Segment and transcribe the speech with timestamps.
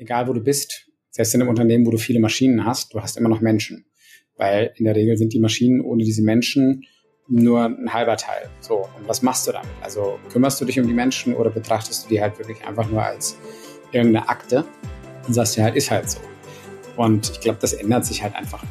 [0.00, 3.16] egal wo du bist, selbst in einem Unternehmen, wo du viele Maschinen hast, du hast
[3.16, 3.84] immer noch Menschen.
[4.36, 6.84] Weil in der Regel sind die Maschinen ohne diese Menschen
[7.28, 8.48] nur ein halber Teil.
[8.60, 9.70] So, und was machst du damit?
[9.82, 13.02] Also kümmerst du dich um die Menschen oder betrachtest du die halt wirklich einfach nur
[13.02, 13.36] als
[13.92, 14.64] irgendeine Akte
[15.26, 16.18] und sagst ja halt, ist halt so.
[16.96, 18.64] Und ich glaube, das ändert sich halt einfach.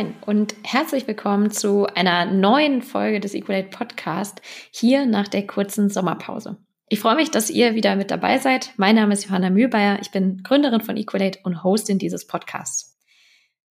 [0.00, 4.40] Moin und herzlich willkommen zu einer neuen Folge des Equalate Podcast
[4.70, 6.56] hier nach der kurzen Sommerpause.
[6.88, 8.72] Ich freue mich, dass ihr wieder mit dabei seid.
[8.78, 9.98] Mein Name ist Johanna Mühlbayer.
[10.00, 12.98] Ich bin Gründerin von Equalate und Hostin dieses Podcasts.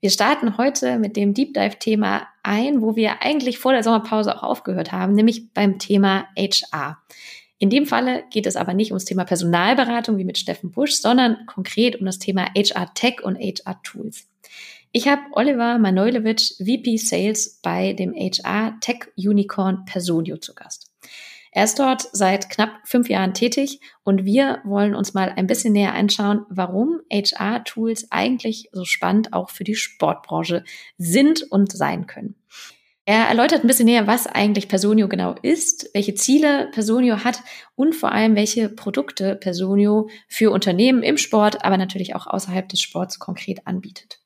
[0.01, 4.37] Wir starten heute mit dem Deep Dive Thema ein, wo wir eigentlich vor der Sommerpause
[4.37, 6.99] auch aufgehört haben, nämlich beim Thema HR.
[7.57, 11.47] In dem Falle geht es aber nicht ums Thema Personalberatung wie mit Steffen Busch, sondern
[11.47, 14.28] konkret um das Thema HR Tech und HR Tools.
[14.91, 20.91] Ich habe Oliver Manojlevic, VP Sales bei dem HR Tech Unicorn Personio zu Gast.
[21.51, 25.73] Er ist dort seit knapp fünf Jahren tätig und wir wollen uns mal ein bisschen
[25.73, 30.63] näher anschauen, warum HR-Tools eigentlich so spannend auch für die Sportbranche
[30.97, 32.33] sind und sein können.
[33.05, 37.43] Er erläutert ein bisschen näher, was eigentlich Personio genau ist, welche Ziele Personio hat
[37.75, 42.81] und vor allem, welche Produkte Personio für Unternehmen im Sport, aber natürlich auch außerhalb des
[42.81, 44.18] Sports konkret anbietet.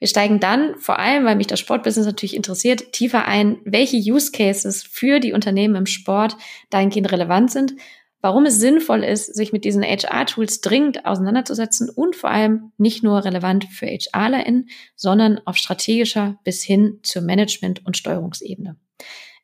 [0.00, 4.32] Wir steigen dann, vor allem, weil mich das Sportbusiness natürlich interessiert, tiefer ein, welche Use
[4.32, 6.36] Cases für die Unternehmen im Sport
[6.70, 7.74] dahingehend relevant sind,
[8.20, 13.24] warum es sinnvoll ist, sich mit diesen HR-Tools dringend auseinanderzusetzen und vor allem nicht nur
[13.24, 18.76] relevant für HRlerInnen, sondern auf strategischer bis hin zur Management- und Steuerungsebene.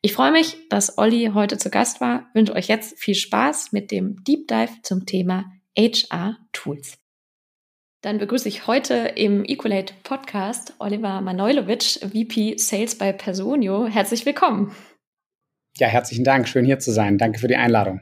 [0.01, 3.91] Ich freue mich, dass Olli heute zu Gast war, wünsche euch jetzt viel Spaß mit
[3.91, 5.45] dem Deep Dive zum Thema
[5.77, 7.00] HR-Tools.
[8.01, 13.85] Dann begrüße ich heute im Equalate Podcast Oliver Manojlovic, VP Sales bei Personio.
[13.85, 14.75] Herzlich willkommen.
[15.77, 16.47] Ja, herzlichen Dank.
[16.47, 17.19] Schön hier zu sein.
[17.19, 18.01] Danke für die Einladung.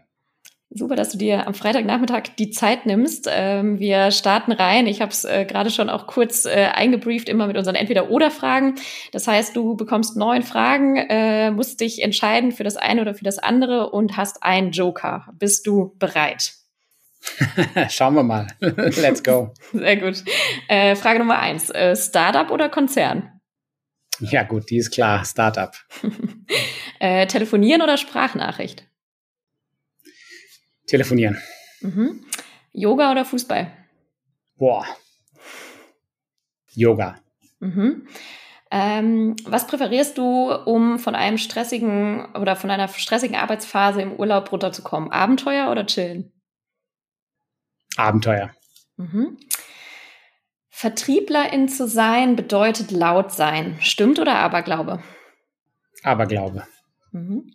[0.70, 3.28] Super, dass du dir am Freitagnachmittag die Zeit nimmst.
[3.30, 4.88] Ähm, wir starten rein.
[4.88, 8.76] Ich habe es äh, gerade schon auch kurz äh, eingebrieft, immer mit unseren Entweder-Oder-Fragen.
[9.12, 13.26] Das heißt, du bekommst neun Fragen, äh, musst dich entscheiden für das eine oder für
[13.26, 15.28] das andere und hast einen Joker.
[15.34, 16.59] Bist du bereit?
[17.90, 18.47] Schauen wir mal.
[18.59, 19.53] Let's go.
[19.74, 20.24] Sehr gut.
[20.68, 21.69] Äh, Frage Nummer eins.
[21.69, 23.40] Äh, Startup oder Konzern?
[24.19, 25.25] Ja gut, die ist klar.
[25.25, 25.75] Startup.
[27.00, 28.85] äh, telefonieren oder Sprachnachricht?
[30.88, 31.38] Telefonieren.
[31.81, 32.25] Mhm.
[32.74, 33.72] Yoga oder Fußball?
[34.58, 34.85] Boah.
[36.74, 37.19] Yoga.
[37.59, 38.08] Mhm.
[38.72, 44.52] Ähm, was präferierst du, um von einem stressigen oder von einer stressigen Arbeitsphase im Urlaub
[44.52, 45.12] runterzukommen?
[45.12, 46.31] Abenteuer oder chillen?
[47.98, 48.52] Abenteuer.
[48.98, 49.38] Mhm.
[50.70, 53.78] Vertrieblerin zu sein bedeutet laut sein.
[53.82, 55.04] Stimmt oder Aberglaube?
[56.04, 56.66] Aberglaube.
[57.12, 57.54] Mhm.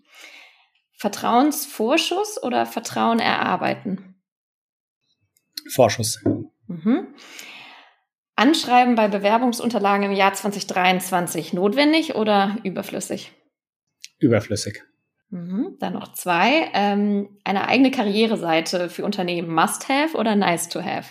[0.99, 4.15] Vertrauensvorschuss oder Vertrauen erarbeiten?
[5.71, 6.22] Vorschuss.
[6.66, 7.15] Mhm.
[8.37, 13.33] Anschreiben bei Bewerbungsunterlagen im Jahr 2023 notwendig oder überflüssig?
[14.19, 14.83] Überflüssig.
[15.30, 16.70] Mhm, dann noch zwei.
[16.74, 21.10] Ähm, eine eigene Karriereseite für Unternehmen must have oder nice to have?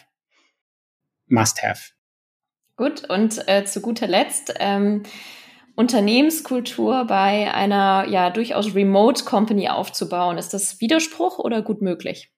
[1.27, 1.91] Must have.
[2.75, 5.03] Gut, und äh, zu guter Letzt, ähm,
[5.75, 10.37] Unternehmenskultur bei einer ja durchaus Remote Company aufzubauen.
[10.37, 12.31] Ist das Widerspruch oder gut möglich?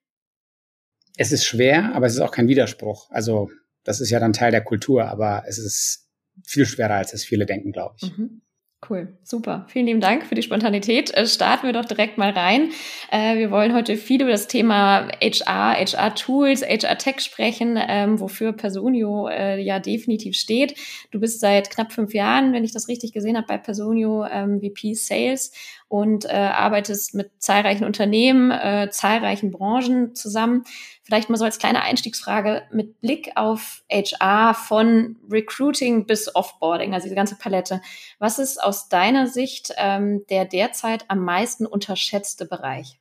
[1.16, 3.10] Es ist schwer, aber es ist auch kein Widerspruch.
[3.10, 3.50] Also
[3.84, 6.08] das ist ja dann Teil der Kultur, aber es ist
[6.44, 8.16] viel schwerer, als es viele denken, glaube ich.
[8.16, 8.42] Mhm.
[8.88, 9.64] Cool, super.
[9.68, 11.12] Vielen lieben Dank für die Spontanität.
[11.14, 12.70] Äh, starten wir doch direkt mal rein.
[13.10, 19.28] Äh, wir wollen heute viel über das Thema HR, HR-Tools, HR-Tech sprechen, ähm, wofür Personio
[19.28, 20.76] äh, ja definitiv steht.
[21.10, 24.60] Du bist seit knapp fünf Jahren, wenn ich das richtig gesehen habe, bei Personio ähm,
[24.60, 25.52] VP Sales
[25.88, 30.64] und äh, arbeitest mit zahlreichen Unternehmen, äh, zahlreichen Branchen zusammen.
[31.02, 37.04] Vielleicht mal so als kleine Einstiegsfrage mit Blick auf HR von Recruiting bis Offboarding, also
[37.04, 37.80] diese ganze Palette.
[38.18, 42.98] Was ist aus deiner Sicht ähm, der derzeit am meisten unterschätzte Bereich?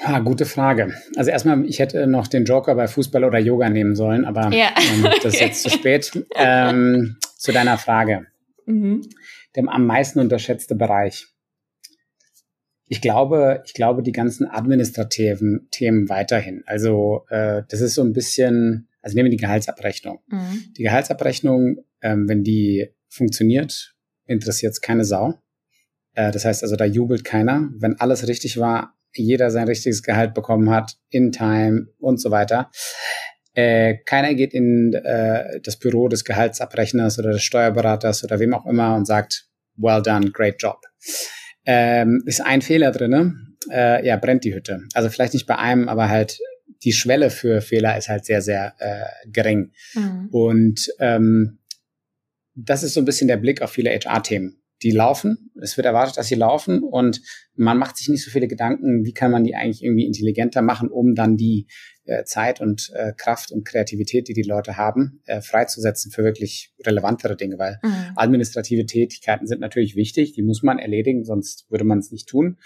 [0.00, 0.92] Ja, gute Frage.
[1.16, 4.70] Also erstmal, ich hätte noch den Joker bei Fußball oder Yoga nehmen sollen, aber ja.
[4.76, 6.10] ähm, das ist jetzt zu spät.
[6.34, 8.26] Ähm, zu deiner Frage.
[8.66, 9.02] Mhm.
[9.54, 11.28] Der am meisten unterschätzte Bereich.
[12.86, 16.62] Ich glaube, ich glaube, die ganzen administrativen Themen weiterhin.
[16.66, 20.20] Also äh, das ist so ein bisschen, also nehmen wir die Gehaltsabrechnung.
[20.28, 20.64] Mhm.
[20.76, 23.94] Die Gehaltsabrechnung, ähm, wenn die funktioniert,
[24.26, 25.34] interessiert es keine Sau.
[26.14, 27.70] Äh, das heißt also, da jubelt keiner.
[27.78, 32.70] Wenn alles richtig war, jeder sein richtiges Gehalt bekommen hat, in time und so weiter,
[33.56, 38.66] Äh, keiner geht in äh, das Büro des Gehaltsabrechners oder des Steuerberaters oder wem auch
[38.66, 40.80] immer und sagt, well done, great job.
[41.66, 43.34] Ähm, ist ein Fehler drinne,
[43.70, 44.82] äh, ja, brennt die Hütte.
[44.92, 46.38] Also vielleicht nicht bei einem, aber halt
[46.84, 49.72] die Schwelle für Fehler ist halt sehr, sehr äh, gering.
[49.94, 50.28] Mhm.
[50.30, 51.58] Und ähm,
[52.54, 54.60] das ist so ein bisschen der Blick auf viele HR-Themen.
[54.82, 57.22] Die laufen, es wird erwartet, dass sie laufen und
[57.54, 60.88] man macht sich nicht so viele Gedanken, wie kann man die eigentlich irgendwie intelligenter machen,
[60.88, 61.68] um dann die
[62.06, 66.72] äh, Zeit und äh, Kraft und Kreativität, die die Leute haben, äh, freizusetzen für wirklich
[66.84, 68.12] relevantere Dinge, weil mhm.
[68.16, 72.58] administrative Tätigkeiten sind natürlich wichtig, die muss man erledigen, sonst würde man es nicht tun,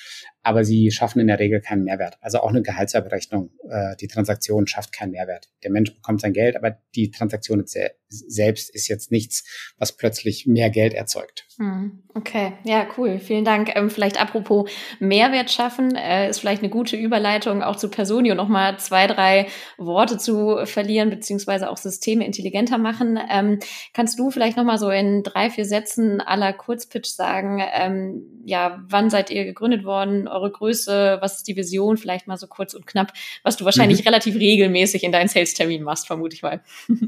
[0.43, 2.19] aber sie schaffen in der Regel keinen Mehrwert.
[2.21, 5.49] Also auch eine Gehaltsabrechnung, äh, die Transaktion schafft keinen Mehrwert.
[5.63, 7.65] Der Mensch bekommt sein Geld, aber die Transaktion
[8.09, 9.45] selbst ist jetzt nichts,
[9.77, 11.47] was plötzlich mehr Geld erzeugt.
[11.59, 12.03] Mhm.
[12.15, 13.19] Okay, ja, cool.
[13.19, 13.77] Vielen Dank.
[13.77, 18.79] Ähm, vielleicht apropos Mehrwert schaffen, äh, ist vielleicht eine gute Überleitung auch zu Personio nochmal
[18.79, 19.28] zwei, drei
[19.77, 23.19] Worte zu verlieren, beziehungsweise auch Systeme intelligenter machen.
[23.31, 23.59] Ähm,
[23.93, 29.11] kannst du vielleicht nochmal so in drei, vier Sätzen aller Kurzpitch sagen, ähm, ja, wann
[29.11, 32.87] seid ihr gegründet worden, eure Größe, was ist die Vision, vielleicht mal so kurz und
[32.87, 34.09] knapp, was du wahrscheinlich mhm.
[34.09, 36.63] relativ regelmäßig in deinen Sales-Termin machst, vermute ich mal.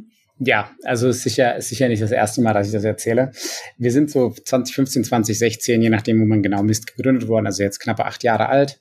[0.43, 3.31] Ja, also ist sicher, ist sicher nicht das erste Mal, dass ich das erzähle.
[3.77, 7.45] Wir sind so 2015, 2016, je nachdem, wo man genau misst, gegründet worden.
[7.45, 8.81] Also jetzt knappe acht Jahre alt.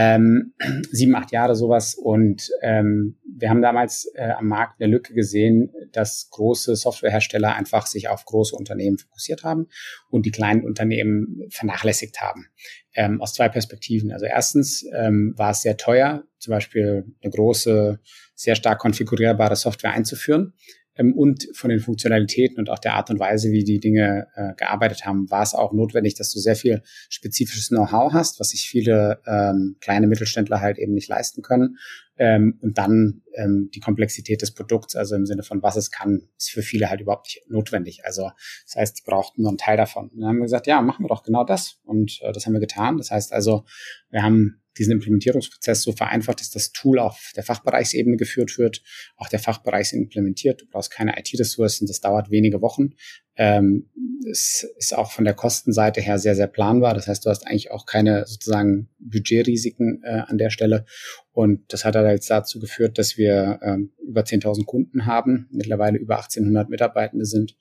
[0.00, 0.54] Ähm,
[0.92, 1.96] sieben, acht Jahre sowas.
[1.96, 7.86] Und ähm, wir haben damals äh, am Markt eine Lücke gesehen, dass große Softwarehersteller einfach
[7.86, 9.66] sich auf große Unternehmen fokussiert haben
[10.08, 12.46] und die kleinen Unternehmen vernachlässigt haben.
[12.94, 14.12] Ähm, aus zwei Perspektiven.
[14.12, 17.98] Also erstens ähm, war es sehr teuer, zum Beispiel eine große,
[18.36, 20.54] sehr stark konfigurierbare Software einzuführen
[20.98, 25.06] und von den Funktionalitäten und auch der Art und Weise, wie die Dinge äh, gearbeitet
[25.06, 29.20] haben, war es auch notwendig, dass du sehr viel spezifisches Know-how hast, was sich viele
[29.26, 31.78] ähm, kleine Mittelständler halt eben nicht leisten können.
[32.18, 36.28] Ähm, und dann ähm, die Komplexität des Produkts, also im Sinne von was es kann,
[36.36, 38.04] ist für viele halt überhaupt nicht notwendig.
[38.04, 38.30] Also
[38.64, 40.08] das heißt, die brauchten nur einen Teil davon.
[40.08, 41.78] Und dann haben wir gesagt, ja, machen wir doch genau das.
[41.84, 42.98] Und äh, das haben wir getan.
[42.98, 43.64] Das heißt also,
[44.10, 48.82] wir haben diesen Implementierungsprozess so vereinfacht, dass das Tool auf der Fachbereichsebene geführt wird,
[49.16, 50.62] auch der Fachbereich implementiert.
[50.62, 52.90] Du brauchst keine IT-Ressourcen, das dauert wenige Wochen.
[53.38, 53.88] Ähm,
[54.30, 56.92] es ist auch von der Kostenseite her sehr, sehr planbar.
[56.94, 60.84] Das heißt, du hast eigentlich auch keine sozusagen Budgetrisiken äh, an der Stelle.
[61.32, 65.98] Und das hat halt jetzt dazu geführt, dass wir ähm, über 10.000 Kunden haben, mittlerweile
[65.98, 67.56] über 1800 Mitarbeitende sind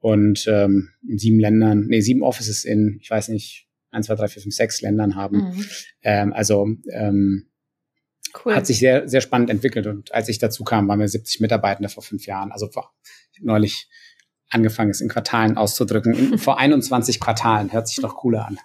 [0.00, 4.28] und ähm, in sieben Ländern, nee, sieben Offices in, ich weiß nicht, 1, 2, 3,
[4.28, 5.38] 4, 5, 6 Ländern haben.
[5.38, 5.64] Mhm.
[6.02, 7.48] Ähm, also ähm,
[8.44, 8.54] cool.
[8.54, 9.86] hat sich sehr, sehr spannend entwickelt.
[9.86, 12.52] Und als ich dazu kam, waren wir 70 Mitarbeitende vor fünf Jahren.
[12.52, 12.70] Also
[13.40, 13.88] neulich
[14.50, 16.14] angefangen ist, in Quartalen auszudrücken.
[16.14, 17.72] In, vor 21 Quartalen.
[17.72, 18.58] Hört sich doch cooler an.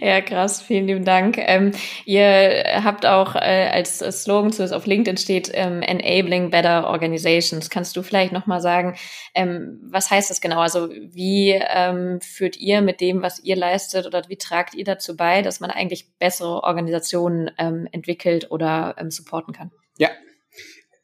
[0.00, 0.62] Ja, krass.
[0.62, 1.38] Vielen lieben Dank.
[1.38, 1.72] Ähm,
[2.04, 7.70] ihr habt auch äh, als Slogan, zu auf LinkedIn steht, ähm, Enabling Better Organizations.
[7.70, 8.96] Kannst du vielleicht nochmal sagen,
[9.34, 10.60] ähm, was heißt das genau?
[10.60, 15.16] Also wie ähm, führt ihr mit dem, was ihr leistet oder wie tragt ihr dazu
[15.16, 19.70] bei, dass man eigentlich bessere Organisationen ähm, entwickelt oder ähm, supporten kann?
[19.98, 20.08] Ja,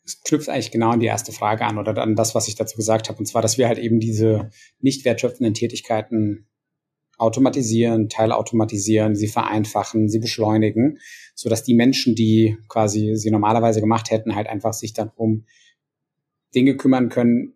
[0.05, 2.77] es knüpft eigentlich genau an die erste Frage an oder an das, was ich dazu
[2.77, 3.19] gesagt habe.
[3.19, 4.51] Und zwar, dass wir halt eben diese
[4.81, 6.49] nicht wertschöpfenden Tätigkeiten
[7.19, 10.99] automatisieren, teilautomatisieren, sie vereinfachen, sie beschleunigen,
[11.35, 15.45] so dass die Menschen, die quasi sie normalerweise gemacht hätten, halt einfach sich dann um
[16.55, 17.55] Dinge kümmern können.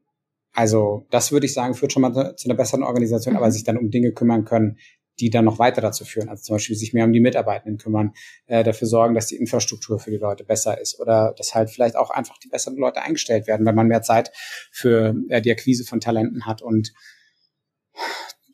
[0.53, 3.39] Also das würde ich sagen, führt schon mal zu einer besseren Organisation, mhm.
[3.39, 4.79] aber sich dann um Dinge kümmern können,
[5.19, 6.29] die dann noch weiter dazu führen.
[6.29, 8.13] Also zum Beispiel sich mehr um die Mitarbeitenden kümmern,
[8.47, 11.97] äh, dafür sorgen, dass die Infrastruktur für die Leute besser ist oder dass halt vielleicht
[11.97, 14.31] auch einfach die besseren Leute eingestellt werden, weil man mehr Zeit
[14.71, 16.93] für äh, die Akquise von Talenten hat und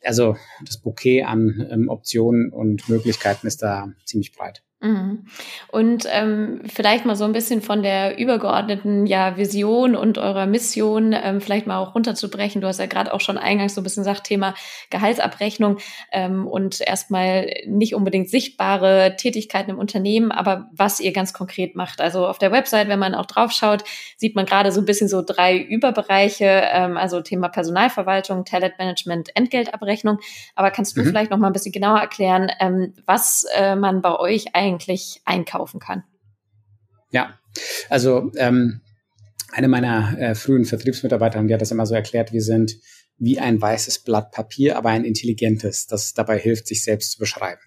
[0.05, 4.63] also das Bouquet an ähm, Optionen und Möglichkeiten ist da ziemlich breit.
[4.83, 5.27] Mhm.
[5.69, 11.13] Und ähm, vielleicht mal so ein bisschen von der übergeordneten ja, Vision und eurer Mission
[11.13, 12.61] ähm, vielleicht mal auch runterzubrechen.
[12.61, 14.55] Du hast ja gerade auch schon eingangs so ein bisschen gesagt, Thema
[14.91, 15.79] Gehaltsabrechnung
[16.11, 22.01] ähm, und erstmal nicht unbedingt sichtbare Tätigkeiten im Unternehmen, aber was ihr ganz konkret macht.
[22.01, 23.85] Also auf der Website, wenn man auch drauf schaut,
[24.17, 30.19] sieht man gerade so ein bisschen so drei Überbereiche, ähm, also Thema Personalverwaltung, Talentmanagement, Entgeltabrechnung.
[30.57, 31.07] Aber kannst du mhm.
[31.07, 35.21] vielleicht noch mal ein bisschen genauer erklären, ähm, was äh, man bei euch eigentlich eigentlich
[35.25, 36.05] einkaufen kann.
[37.11, 37.39] Ja,
[37.91, 38.81] also ähm,
[39.53, 42.77] eine meiner äh, frühen Vertriebsmitarbeiter, die hat das immer so erklärt, wir sind
[43.19, 47.61] wie ein weißes Blatt Papier, aber ein intelligentes, das dabei hilft, sich selbst zu beschreiben.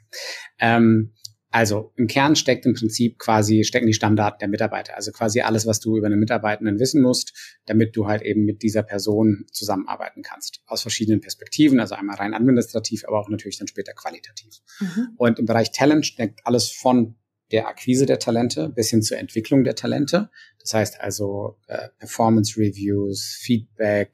[0.59, 1.13] Ähm,
[1.55, 4.97] also im Kern steckt im Prinzip quasi, stecken die Stammdaten der Mitarbeiter.
[4.97, 7.31] Also quasi alles, was du über einen Mitarbeitenden wissen musst,
[7.65, 10.59] damit du halt eben mit dieser Person zusammenarbeiten kannst.
[10.65, 14.57] Aus verschiedenen Perspektiven, also einmal rein administrativ, aber auch natürlich dann später qualitativ.
[14.81, 15.07] Mhm.
[15.15, 17.15] Und im Bereich Talent steckt alles von
[17.53, 20.29] der Akquise der Talente bis hin zur Entwicklung der Talente.
[20.59, 24.11] Das heißt also äh, Performance Reviews, Feedback,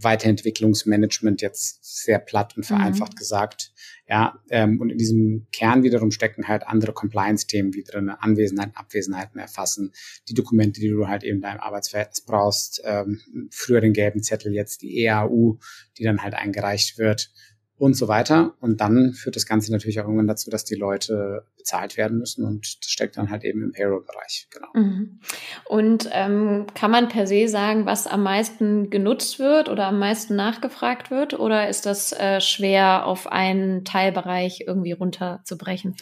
[0.00, 3.16] Weiterentwicklungsmanagement jetzt sehr platt und vereinfacht mhm.
[3.16, 3.72] gesagt.
[4.08, 9.40] Ja, ähm, und in diesem Kern wiederum stecken halt andere Compliance-Themen wie drin, Anwesenheiten, Abwesenheiten
[9.40, 9.92] erfassen,
[10.28, 14.52] die Dokumente, die du halt eben in deinem Arbeitsverhältnis brauchst, ähm, früher den gelben Zettel,
[14.52, 15.58] jetzt die EAU,
[15.98, 17.32] die dann halt eingereicht wird
[17.78, 18.54] und so weiter.
[18.60, 22.44] Und dann führt das Ganze natürlich auch irgendwann dazu, dass die Leute bezahlt werden müssen
[22.44, 24.48] und das steckt dann halt eben im Payroll-Bereich.
[24.50, 24.68] Genau.
[24.74, 25.20] Mhm.
[25.68, 30.36] Und ähm, kann man per se sagen, was am meisten genutzt wird oder am meisten
[30.36, 35.96] nachgefragt wird oder ist das äh, schwer auf einen Teilbereich irgendwie runterzubrechen?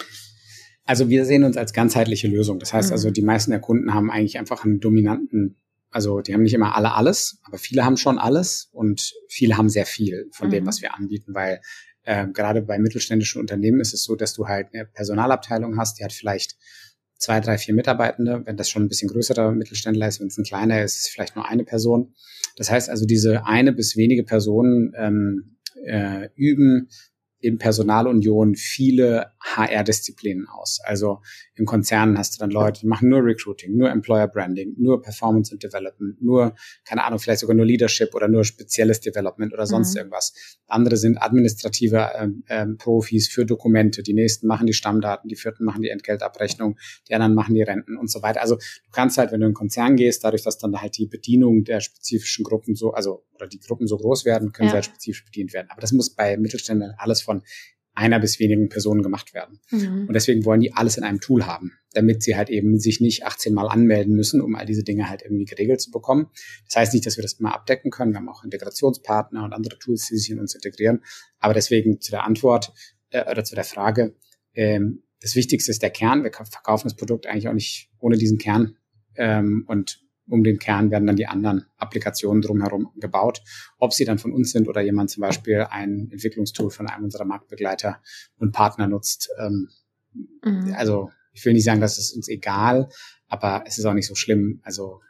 [0.87, 2.59] Also wir sehen uns als ganzheitliche Lösung.
[2.59, 2.93] Das heißt mhm.
[2.93, 5.57] also, die meisten der Kunden haben eigentlich einfach einen dominanten
[5.95, 9.69] also die haben nicht immer alle alles, aber viele haben schon alles und viele haben
[9.69, 10.53] sehr viel von mhm.
[10.53, 11.61] dem, was wir anbieten, weil
[12.03, 16.05] äh, gerade bei mittelständischen Unternehmen ist es so, dass du halt eine Personalabteilung hast, die
[16.05, 16.57] hat vielleicht
[17.17, 18.43] zwei, drei, vier Mitarbeitende.
[18.45, 21.09] Wenn das schon ein bisschen größerer Mittelständler ist, wenn es ein kleiner ist, ist es
[21.13, 22.15] vielleicht nur eine Person.
[22.57, 26.89] Das heißt also, diese eine bis wenige Personen ähm, äh, üben
[27.45, 30.81] in Personalunion viele HR-Disziplinen aus.
[30.83, 31.21] Also
[31.55, 35.53] in Konzernen hast du dann Leute, die machen nur Recruiting, nur Employer Branding, nur Performance
[35.53, 36.55] and Development, nur,
[36.87, 39.99] keine Ahnung, vielleicht sogar nur Leadership oder nur spezielles Development oder sonst mhm.
[39.99, 40.33] irgendwas.
[40.69, 44.03] Andere sind administrative ähm, ähm, Profis für Dokumente.
[44.03, 46.79] Die nächsten machen die Stammdaten, die vierten machen die Entgeltabrechnung,
[47.11, 48.41] die anderen machen die Renten und so weiter.
[48.41, 51.07] Also du kannst halt, wenn du in einen Konzern gehst, dadurch, dass dann halt die
[51.07, 54.71] Bedienung der spezifischen Gruppen so, also oder die Gruppen so groß werden, können ja.
[54.71, 55.69] sie halt spezifisch bedient werden.
[55.71, 57.34] Aber das muss bei Mittelständlern alles von
[57.95, 59.61] einer bis wenigen Personen gemacht werden.
[59.71, 60.07] Mhm.
[60.09, 63.25] Und deswegen wollen die alles in einem Tool haben, damit sie halt eben sich nicht
[63.25, 66.27] 18 Mal anmelden müssen, um all diese Dinge halt irgendwie geregelt zu bekommen.
[66.67, 68.13] Das heißt nicht, dass wir das immer abdecken können.
[68.13, 71.05] Wir haben auch Integrationspartner und andere Tools, die sich in uns integrieren.
[71.39, 72.73] Aber deswegen zu der Antwort
[73.11, 74.17] äh, oder zu der Frage,
[74.55, 76.25] ähm, das Wichtigste ist der Kern.
[76.25, 78.77] Wir verkaufen das Produkt eigentlich auch nicht ohne diesen Kern.
[79.17, 83.43] Ähm, und um den Kern werden dann die anderen Applikationen drumherum gebaut.
[83.79, 87.25] Ob sie dann von uns sind oder jemand zum Beispiel ein Entwicklungstool von einem unserer
[87.25, 88.01] Marktbegleiter
[88.39, 89.31] und Partner nutzt.
[89.39, 89.69] Ähm,
[90.45, 90.75] mhm.
[90.77, 92.89] Also ich will nicht sagen, das ist uns egal,
[93.29, 94.61] aber es ist auch nicht so schlimm.
[94.63, 95.01] Also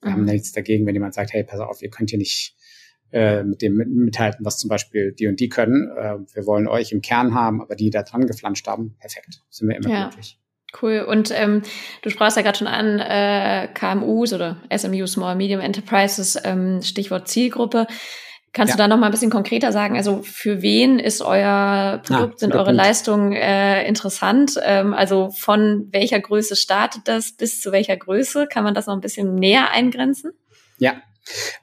[0.00, 0.14] wir mhm.
[0.14, 2.56] haben nichts dagegen, wenn jemand sagt, hey, pass auf, ihr könnt hier nicht
[3.12, 5.90] äh, mit dem mithalten, was zum Beispiel die und die können.
[5.96, 9.42] Äh, wir wollen euch im Kern haben, aber die da dran geflanscht haben, perfekt.
[9.50, 10.08] Sind wir immer ja.
[10.08, 10.41] glücklich.
[10.80, 11.00] Cool.
[11.00, 11.62] Und ähm,
[12.00, 17.28] du sprachst ja gerade schon an äh, KMUs oder SMU, Small Medium Enterprises, ähm, Stichwort
[17.28, 17.86] Zielgruppe.
[18.54, 18.76] Kannst ja.
[18.76, 19.96] du da noch mal ein bisschen konkreter sagen?
[19.96, 22.76] Also für wen ist euer Produkt, ah, sind eure Punkt.
[22.76, 24.60] Leistungen äh, interessant?
[24.62, 28.46] Ähm, also von welcher Größe startet das bis zu welcher Größe?
[28.46, 30.32] Kann man das noch ein bisschen näher eingrenzen?
[30.78, 30.96] Ja,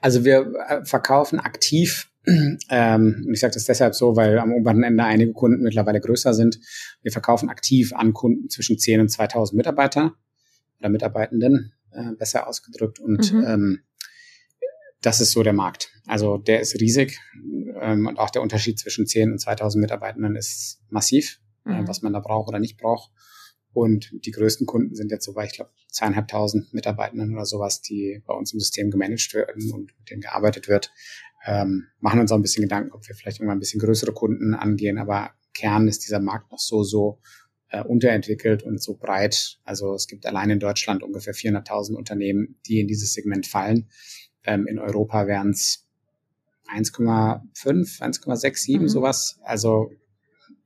[0.00, 2.09] also wir äh, verkaufen aktiv
[2.70, 6.34] ähm, und ich sage das deshalb so, weil am oberen Ende einige Kunden mittlerweile größer
[6.34, 6.58] sind.
[7.02, 10.14] Wir verkaufen aktiv an Kunden zwischen 10 und 2000 Mitarbeiter
[10.78, 12.98] oder Mitarbeitenden, äh, besser ausgedrückt.
[12.98, 13.44] Und mhm.
[13.46, 13.80] ähm,
[15.02, 15.90] das ist so der Markt.
[16.06, 17.18] Also der ist riesig
[17.80, 21.84] ähm, und auch der Unterschied zwischen 10 und 2000 Mitarbeitenden ist massiv, äh, mhm.
[21.84, 23.10] äh, was man da braucht oder nicht braucht.
[23.72, 28.20] Und die größten Kunden sind jetzt so bei, ich glaube, zweieinhalbtausend Mitarbeitenden oder sowas, die
[28.26, 30.90] bei uns im System gemanagt werden und mit denen gearbeitet wird
[31.44, 34.54] ähm, machen uns auch ein bisschen Gedanken, ob wir vielleicht irgendwann ein bisschen größere Kunden
[34.54, 37.18] angehen, aber Kern ist dieser Markt noch so, so
[37.70, 39.58] äh, unterentwickelt und so breit.
[39.64, 43.88] Also es gibt allein in Deutschland ungefähr 400.000 Unternehmen, die in dieses Segment fallen.
[44.44, 45.86] Ähm, in Europa wären es
[46.72, 48.88] 1,5, 1,67, mhm.
[48.88, 49.38] sowas.
[49.42, 49.90] Also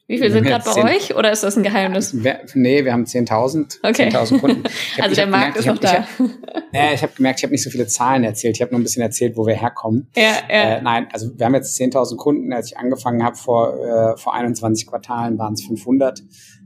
[0.06, 2.22] wie viel sind gerade bei euch oder ist das ein Geheimnis?
[2.22, 4.08] Wir, nee, wir haben 10.000 okay.
[4.08, 4.64] 10.000 Kunden.
[4.96, 5.92] Hab, also der Markt gemerkt, ist noch da.
[5.92, 8.56] Ich hab, ja, ich habe gemerkt, ich habe nicht so viele Zahlen erzählt.
[8.56, 10.10] Ich habe nur ein bisschen erzählt, wo wir herkommen.
[10.14, 10.76] Ja, ja.
[10.76, 12.52] Äh, nein, also wir haben jetzt 10.000 Kunden.
[12.52, 16.20] Als ich angefangen habe vor, äh, vor 21 Quartalen, waren es 500.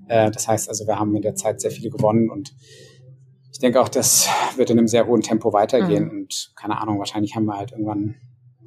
[0.09, 2.52] Äh, das heißt also, wir haben in der Zeit sehr viele gewonnen und
[3.52, 6.04] ich denke auch, das wird in einem sehr hohen Tempo weitergehen.
[6.04, 6.11] Mhm.
[6.11, 8.16] Und keine Ahnung, wahrscheinlich haben wir halt irgendwann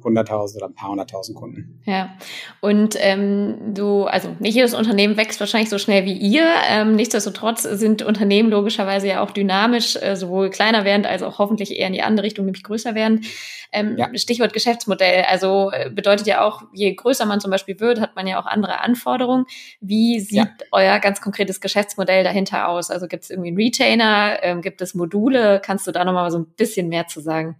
[0.04, 1.80] 100.000 oder ein paar hunderttausend Kunden.
[1.84, 2.14] Ja,
[2.60, 6.46] und ähm, du, also nicht jedes Unternehmen wächst wahrscheinlich so schnell wie ihr.
[6.68, 11.76] Ähm, nichtsdestotrotz sind Unternehmen logischerweise ja auch dynamisch, äh, sowohl kleiner werden als auch hoffentlich
[11.76, 13.22] eher in die andere Richtung, nämlich größer werden.
[13.72, 14.10] Ähm, ja.
[14.14, 15.24] Stichwort Geschäftsmodell.
[15.24, 18.46] Also äh, bedeutet ja auch, je größer man zum Beispiel wird, hat man ja auch
[18.46, 19.46] andere Anforderungen.
[19.80, 20.48] Wie sieht ja.
[20.70, 22.90] euer ganz konkretes Geschäftsmodell dahinter aus?
[22.90, 24.38] Also gibt es irgendwie einen Retainer?
[24.42, 25.60] Ähm, gibt es Module?
[25.64, 27.56] Kannst du da nochmal so ein bisschen mehr zu sagen?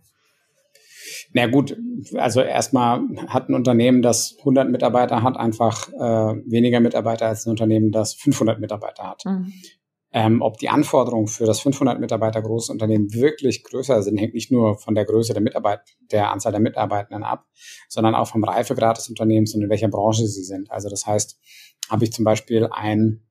[1.32, 1.76] Na gut,
[2.14, 7.50] also erstmal hat ein Unternehmen, das 100 Mitarbeiter hat, einfach äh, weniger Mitarbeiter als ein
[7.50, 9.24] Unternehmen, das 500 Mitarbeiter hat.
[9.24, 9.52] Mhm.
[10.14, 14.52] Ähm, ob die Anforderungen für das 500 Mitarbeiter große Unternehmen wirklich größer sind, hängt nicht
[14.52, 17.46] nur von der Größe der Mitarbeit, der Anzahl der Mitarbeitenden ab,
[17.88, 20.70] sondern auch vom Reifegrad des Unternehmens und in welcher Branche sie sind.
[20.70, 21.40] Also das heißt,
[21.88, 23.22] habe ich zum Beispiel ein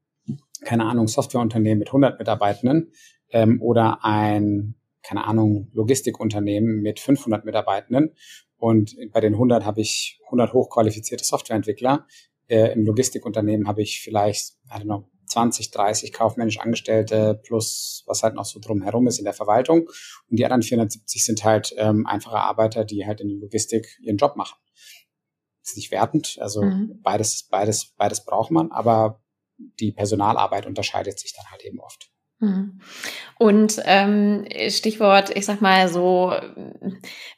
[0.64, 2.92] keine Ahnung, Softwareunternehmen mit 100 Mitarbeitenden
[3.30, 8.16] ähm, oder ein, keine Ahnung, Logistikunternehmen mit 500 Mitarbeitenden.
[8.58, 12.06] Und bei den 100 habe ich 100 hochqualifizierte Softwareentwickler.
[12.48, 18.22] Äh, Im Logistikunternehmen habe ich vielleicht, I don't know, 20, 30 kaufmännisch Angestellte plus was
[18.22, 19.88] halt noch so drumherum ist in der Verwaltung.
[20.30, 24.18] Und die anderen 470 sind halt ähm, einfache Arbeiter, die halt in der Logistik ihren
[24.18, 24.58] Job machen.
[25.64, 27.00] ist nicht wertend, also mhm.
[27.02, 29.24] beides, beides, beides braucht man, aber
[29.80, 32.11] die Personalarbeit unterscheidet sich dann halt eben oft.
[32.42, 32.82] Mhm.
[33.38, 36.34] Und ähm, Stichwort, ich sag mal so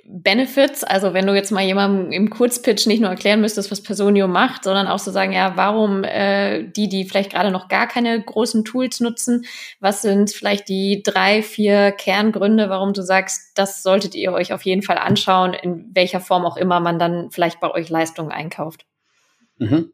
[0.06, 4.30] Benefits, also wenn du jetzt mal jemandem im Kurzpitch nicht nur erklären müsstest, was Personio
[4.30, 8.22] macht, sondern auch so sagen, ja, warum äh, die, die vielleicht gerade noch gar keine
[8.22, 9.46] großen Tools nutzen,
[9.82, 14.64] was sind vielleicht die drei, vier Kerngründe, warum du sagst, das solltet ihr euch auf
[14.64, 18.86] jeden Fall anschauen, in welcher Form auch immer man dann vielleicht bei euch Leistungen einkauft?
[19.58, 19.92] Mhm.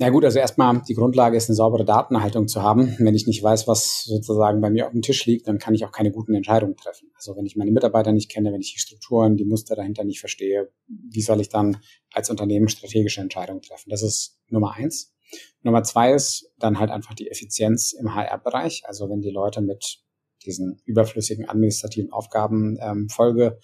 [0.00, 2.96] Na gut, also erstmal die Grundlage ist eine saubere Datenerhaltung zu haben.
[2.98, 5.84] Wenn ich nicht weiß, was sozusagen bei mir auf dem Tisch liegt, dann kann ich
[5.84, 7.10] auch keine guten Entscheidungen treffen.
[7.14, 10.20] Also wenn ich meine Mitarbeiter nicht kenne, wenn ich die Strukturen, die Muster dahinter nicht
[10.20, 11.82] verstehe, wie soll ich dann
[12.14, 13.90] als Unternehmen strategische Entscheidungen treffen?
[13.90, 15.12] Das ist Nummer eins.
[15.60, 18.84] Nummer zwei ist dann halt einfach die Effizienz im HR-Bereich.
[18.86, 19.98] Also wenn die Leute mit
[20.46, 23.58] diesen überflüssigen administrativen Aufgaben ähm, Folge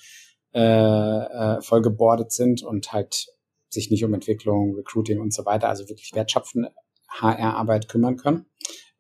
[0.53, 3.27] äh, äh, vollgebordet sind und halt
[3.77, 6.73] sich nicht um Entwicklung, Recruiting und so weiter, also wirklich wertschöpfende
[7.09, 8.47] HR-Arbeit kümmern können,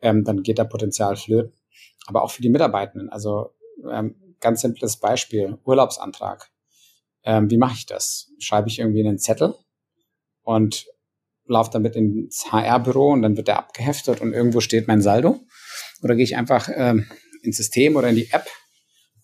[0.00, 1.52] ähm, dann geht da Potenzial flöten.
[2.06, 3.08] Aber auch für die Mitarbeitenden.
[3.10, 3.50] Also
[3.90, 6.50] ähm, ganz simples Beispiel, Urlaubsantrag.
[7.24, 8.30] Ähm, wie mache ich das?
[8.38, 9.54] Schreibe ich irgendwie einen Zettel
[10.42, 10.86] und
[11.46, 15.40] laufe damit ins HR-Büro und dann wird der abgeheftet und irgendwo steht mein Saldo?
[16.02, 17.06] Oder gehe ich einfach ähm,
[17.42, 18.46] ins System oder in die App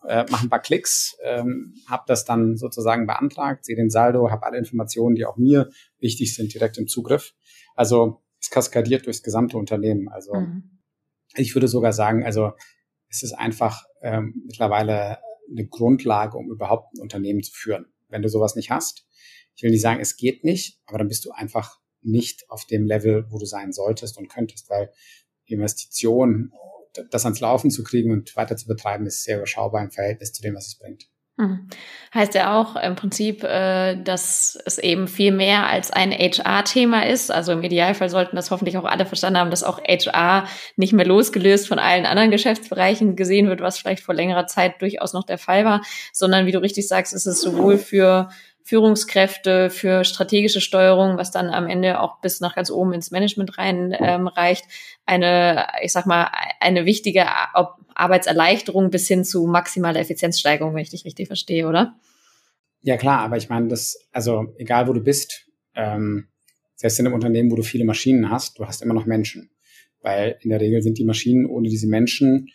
[0.06, 4.44] äh, mache ein paar Klicks, ähm, habe das dann sozusagen beantragt, sehe den Saldo, habe
[4.44, 7.34] alle Informationen, die auch mir wichtig sind, direkt im Zugriff.
[7.74, 10.08] Also es kaskadiert durchs gesamte Unternehmen.
[10.08, 10.80] Also mhm.
[11.34, 12.52] ich würde sogar sagen, also
[13.08, 15.18] es ist einfach ähm, mittlerweile
[15.50, 17.86] eine Grundlage, um überhaupt ein Unternehmen zu führen.
[18.08, 19.06] Wenn du sowas nicht hast,
[19.54, 22.84] ich will nicht sagen, es geht nicht, aber dann bist du einfach nicht auf dem
[22.84, 24.90] Level, wo du sein solltest und könntest, weil
[25.44, 26.52] Investition
[27.10, 30.42] das ans Laufen zu kriegen und weiter zu betreiben, ist sehr überschaubar im Verhältnis zu
[30.42, 31.08] dem, was es bringt.
[31.38, 31.66] Hm.
[32.14, 37.30] Heißt ja auch im Prinzip, äh, dass es eben viel mehr als ein HR-Thema ist.
[37.30, 41.06] Also im Idealfall sollten das hoffentlich auch alle verstanden haben, dass auch HR nicht mehr
[41.06, 45.38] losgelöst von allen anderen Geschäftsbereichen gesehen wird, was vielleicht vor längerer Zeit durchaus noch der
[45.38, 45.80] Fall war,
[46.12, 48.28] sondern wie du richtig sagst, ist es sowohl für
[48.64, 53.58] Führungskräfte für strategische Steuerung, was dann am Ende auch bis nach ganz oben ins Management
[53.58, 54.64] rein ähm, reicht,
[55.04, 57.26] eine, ich sag mal, eine wichtige
[57.94, 61.96] Arbeitserleichterung bis hin zu maximaler Effizienzsteigerung, wenn ich dich richtig verstehe, oder?
[62.82, 66.28] Ja klar, aber ich meine, das, also egal wo du bist, ähm,
[66.74, 69.50] selbst in einem Unternehmen, wo du viele Maschinen hast, du hast immer noch Menschen.
[70.00, 72.48] Weil in der Regel sind die Maschinen ohne diese Menschen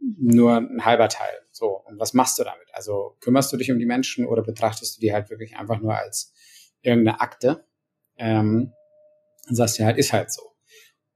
[0.00, 1.34] nur ein halber Teil.
[1.50, 2.68] So, und was machst du damit?
[2.72, 5.96] Also kümmerst du dich um die Menschen oder betrachtest du die halt wirklich einfach nur
[5.96, 6.32] als
[6.82, 7.64] irgendeine Akte?
[8.16, 8.72] Ähm,
[9.48, 10.42] und sagst ja halt, ist halt so.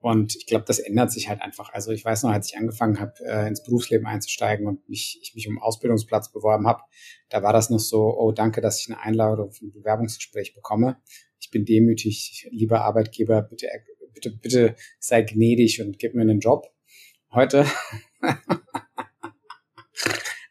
[0.03, 1.73] Und ich glaube, das ändert sich halt einfach.
[1.73, 5.35] Also ich weiß noch, als ich angefangen habe, äh, ins Berufsleben einzusteigen und mich, ich
[5.37, 6.83] mich um Ausbildungsplatz beworben habe,
[7.29, 11.01] da war das noch so, oh, danke, dass ich eine Einladung für ein Bewerbungsgespräch bekomme.
[11.39, 13.69] Ich bin demütig, lieber Arbeitgeber, bitte,
[14.13, 16.67] bitte, bitte sei gnädig und gib mir einen Job.
[17.35, 17.65] Heute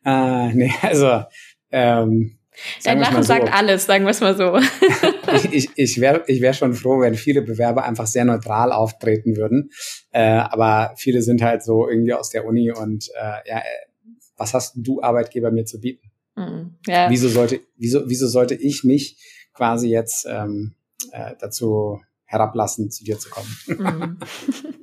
[0.03, 1.23] äh, nee, also
[1.71, 2.37] ähm,
[2.83, 4.57] Dein Lachen so, sagt alles, sagen wir es mal so.
[5.51, 9.69] ich ich, wäre ich wär schon froh, wenn viele Bewerber einfach sehr neutral auftreten würden.
[10.11, 13.63] Äh, aber viele sind halt so irgendwie aus der Uni und äh, ja, äh,
[14.37, 16.11] was hast du Arbeitgeber mir zu bieten?
[16.35, 17.09] Mm, ja.
[17.09, 19.17] Wieso sollte, wieso, wieso sollte ich mich
[19.53, 20.75] quasi jetzt ähm,
[21.11, 23.57] äh, dazu herablassen, zu dir zu kommen?
[23.67, 24.19] Mm.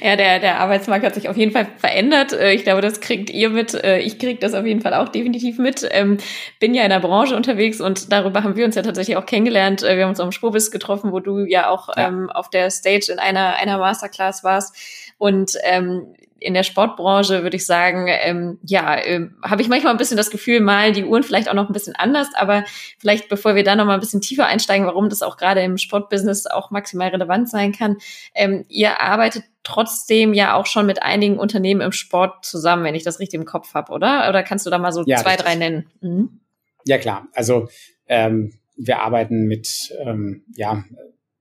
[0.00, 2.32] Ja, der, der Arbeitsmarkt hat sich auf jeden Fall verändert.
[2.32, 3.74] Äh, ich glaube, das kriegt ihr mit.
[3.74, 5.86] Äh, ich kriege das auf jeden Fall auch definitiv mit.
[5.90, 6.18] Ähm,
[6.60, 9.82] bin ja in der Branche unterwegs und darüber haben wir uns ja tatsächlich auch kennengelernt.
[9.82, 12.08] Äh, wir haben uns am Spobis getroffen, wo du ja auch ja.
[12.08, 14.76] Ähm, auf der Stage in einer, einer Masterclass warst.
[15.18, 19.98] Und ähm, in der Sportbranche würde ich sagen, ähm, ja, äh, habe ich manchmal ein
[19.98, 22.64] bisschen das Gefühl, mal die Uhren vielleicht auch noch ein bisschen anders, aber
[22.98, 25.78] vielleicht bevor wir da noch mal ein bisschen tiefer einsteigen, warum das auch gerade im
[25.78, 27.96] Sportbusiness auch maximal relevant sein kann.
[28.34, 33.02] Ähm, ihr arbeitet trotzdem ja auch schon mit einigen Unternehmen im Sport zusammen, wenn ich
[33.02, 34.28] das richtig im Kopf habe, oder?
[34.28, 35.88] Oder kannst du da mal so ja, zwei, drei nennen?
[36.00, 36.40] Mhm.
[36.84, 37.26] Ja, klar.
[37.32, 37.68] Also
[38.06, 40.84] ähm, wir arbeiten mit ähm, ja,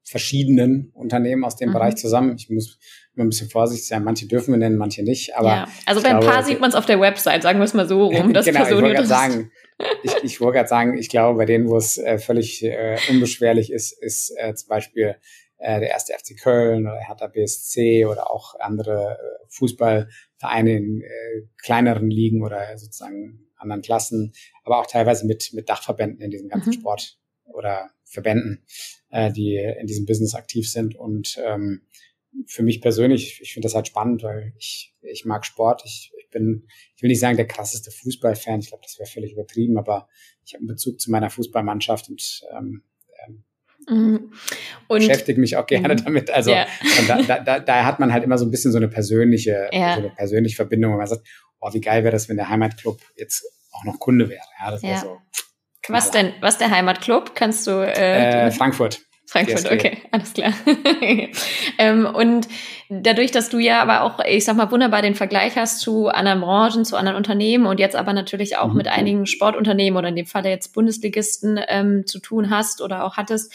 [0.04, 1.74] verschiedenen Unternehmen aus dem mhm.
[1.74, 2.36] Bereich zusammen.
[2.38, 2.80] Ich muss
[3.24, 4.04] ein bisschen vorsichtig sein.
[4.04, 5.36] Manche dürfen wir nennen, manche nicht.
[5.36, 5.68] Aber ja.
[5.86, 8.06] Also bei ein paar sieht man es auf der Website, sagen wir es mal so
[8.08, 8.34] rum.
[8.34, 9.52] Das genau, ich wollte gerade sagen,
[10.04, 13.72] ich, ich wollte gerade sagen, ich glaube, bei denen, wo es äh, völlig äh, unbeschwerlich
[13.72, 15.16] ist, ist äh, zum Beispiel
[15.58, 21.48] äh, der erste FC Köln oder Hertha BSC oder auch andere äh, Fußballvereine in äh,
[21.62, 26.70] kleineren Ligen oder sozusagen anderen Klassen, aber auch teilweise mit, mit Dachverbänden in diesem ganzen
[26.70, 26.74] mhm.
[26.74, 28.64] Sport oder Verbänden,
[29.10, 30.96] äh, die in diesem Business aktiv sind.
[30.96, 31.82] Und ähm,
[32.48, 35.84] für mich persönlich, ich finde das halt spannend, weil ich, ich mag Sport.
[35.86, 39.34] Ich, ich bin, ich will nicht sagen der krasseste Fußballfan, ich glaube, das wäre völlig
[39.34, 40.08] übertrieben, aber
[40.46, 42.84] ich habe einen Bezug zu meiner Fußballmannschaft und ähm,
[43.26, 43.44] ähm
[43.88, 44.32] mhm.
[44.90, 46.04] beschäftige mich auch gerne mhm.
[46.04, 46.32] damit.
[46.32, 46.68] Also ja.
[47.08, 49.96] da, da, da, da hat man halt immer so ein bisschen so eine persönliche, ja.
[49.96, 51.26] so eine persönliche Verbindung, wo man sagt,
[51.60, 54.46] oh, wie geil wäre das, wenn der Heimatclub jetzt auch noch Kunde wäre.
[54.60, 55.18] Ja, das wäre so.
[55.88, 57.36] Was denn, was der Heimatclub?
[57.36, 59.02] Kannst du äh, äh Frankfurt.
[59.28, 60.54] Frankfurt, okay, alles klar.
[61.80, 62.48] ähm, und
[62.90, 66.42] dadurch, dass du ja aber auch, ich sag mal, wunderbar den Vergleich hast zu anderen
[66.42, 68.78] Branchen, zu anderen Unternehmen und jetzt aber natürlich auch mhm.
[68.78, 73.18] mit einigen Sportunternehmen oder in dem Fall jetzt Bundesligisten ähm, zu tun hast oder auch
[73.18, 73.52] hattest,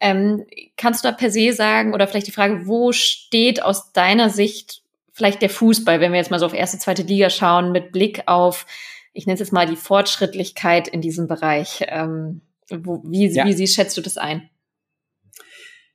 [0.00, 0.44] ähm,
[0.76, 4.82] kannst du da per se sagen oder vielleicht die Frage, wo steht aus deiner Sicht
[5.12, 8.22] vielleicht der Fußball, wenn wir jetzt mal so auf erste, zweite Liga schauen, mit Blick
[8.26, 8.66] auf,
[9.12, 11.84] ich nenne es jetzt mal die Fortschrittlichkeit in diesem Bereich.
[11.86, 13.46] Ähm, wo, wie, ja.
[13.46, 14.48] wie, wie schätzt du das ein?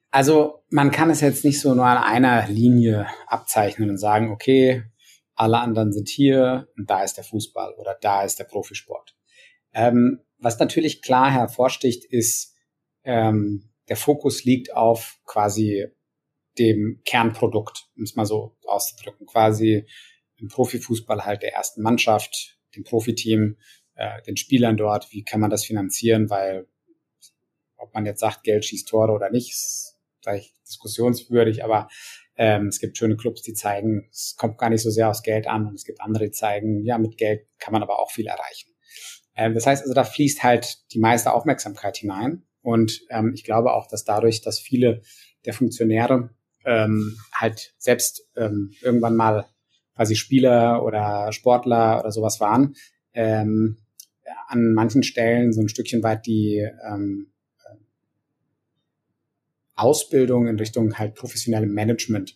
[0.09, 4.83] Also man kann es jetzt nicht so nur an einer Linie abzeichnen und sagen, okay,
[5.35, 9.15] alle anderen sind hier und da ist der Fußball oder da ist der Profisport.
[9.73, 12.55] Ähm, was natürlich klar hervorsticht, ist,
[13.03, 15.87] ähm, der Fokus liegt auf quasi
[16.57, 19.27] dem Kernprodukt, um es mal so auszudrücken.
[19.27, 19.87] Quasi
[20.37, 23.57] im Profifußball halt der ersten Mannschaft, dem Profiteam,
[23.95, 26.67] äh, den Spielern dort, wie kann man das finanzieren, weil
[27.77, 29.55] ob man jetzt sagt, Geld schießt Tore oder nicht,
[30.21, 31.87] vielleicht diskussionswürdig, aber
[32.35, 35.47] ähm, es gibt schöne Clubs, die zeigen, es kommt gar nicht so sehr aufs Geld
[35.47, 38.27] an und es gibt andere, die zeigen, ja, mit Geld kann man aber auch viel
[38.27, 38.71] erreichen.
[39.35, 43.73] Ähm, das heißt also, da fließt halt die meiste Aufmerksamkeit hinein und ähm, ich glaube
[43.73, 45.01] auch, dass dadurch, dass viele
[45.45, 46.29] der Funktionäre
[46.65, 49.45] ähm, halt selbst ähm, irgendwann mal
[49.95, 52.75] quasi Spieler oder Sportler oder sowas waren,
[53.13, 53.77] ähm,
[54.47, 57.31] an manchen Stellen so ein Stückchen weit die ähm,
[59.77, 62.35] Ausbildung in Richtung halt professionellem Management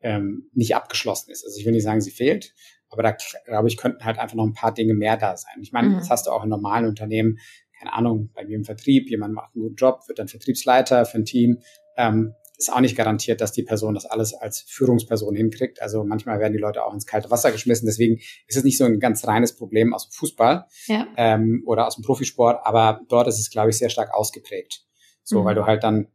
[0.00, 1.44] ähm, nicht abgeschlossen ist.
[1.44, 2.54] Also ich will nicht sagen, sie fehlt,
[2.88, 5.60] aber da glaube ich, könnten halt einfach noch ein paar Dinge mehr da sein.
[5.62, 5.94] Ich meine, mhm.
[5.94, 7.38] das hast du auch in normalen Unternehmen,
[7.78, 11.18] keine Ahnung, bei mir im Vertrieb, jemand macht einen guten Job, wird dann Vertriebsleiter für
[11.18, 11.58] ein Team,
[11.96, 15.82] ähm, ist auch nicht garantiert, dass die Person das alles als Führungsperson hinkriegt.
[15.82, 17.86] Also manchmal werden die Leute auch ins kalte Wasser geschmissen.
[17.86, 21.08] Deswegen ist es nicht so ein ganz reines Problem aus dem Fußball ja.
[21.16, 24.84] ähm, oder aus dem Profisport, aber dort ist es, glaube ich, sehr stark ausgeprägt.
[25.24, 25.44] So, mhm.
[25.44, 26.08] weil du halt dann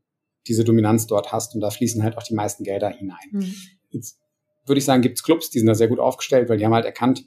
[0.47, 3.29] diese Dominanz dort hast und da fließen halt auch die meisten Gelder hinein.
[3.31, 3.53] Mhm.
[3.91, 4.19] Jetzt
[4.65, 6.73] würde ich sagen, gibt es Clubs, die sind da sehr gut aufgestellt, weil die haben
[6.73, 7.25] halt erkannt,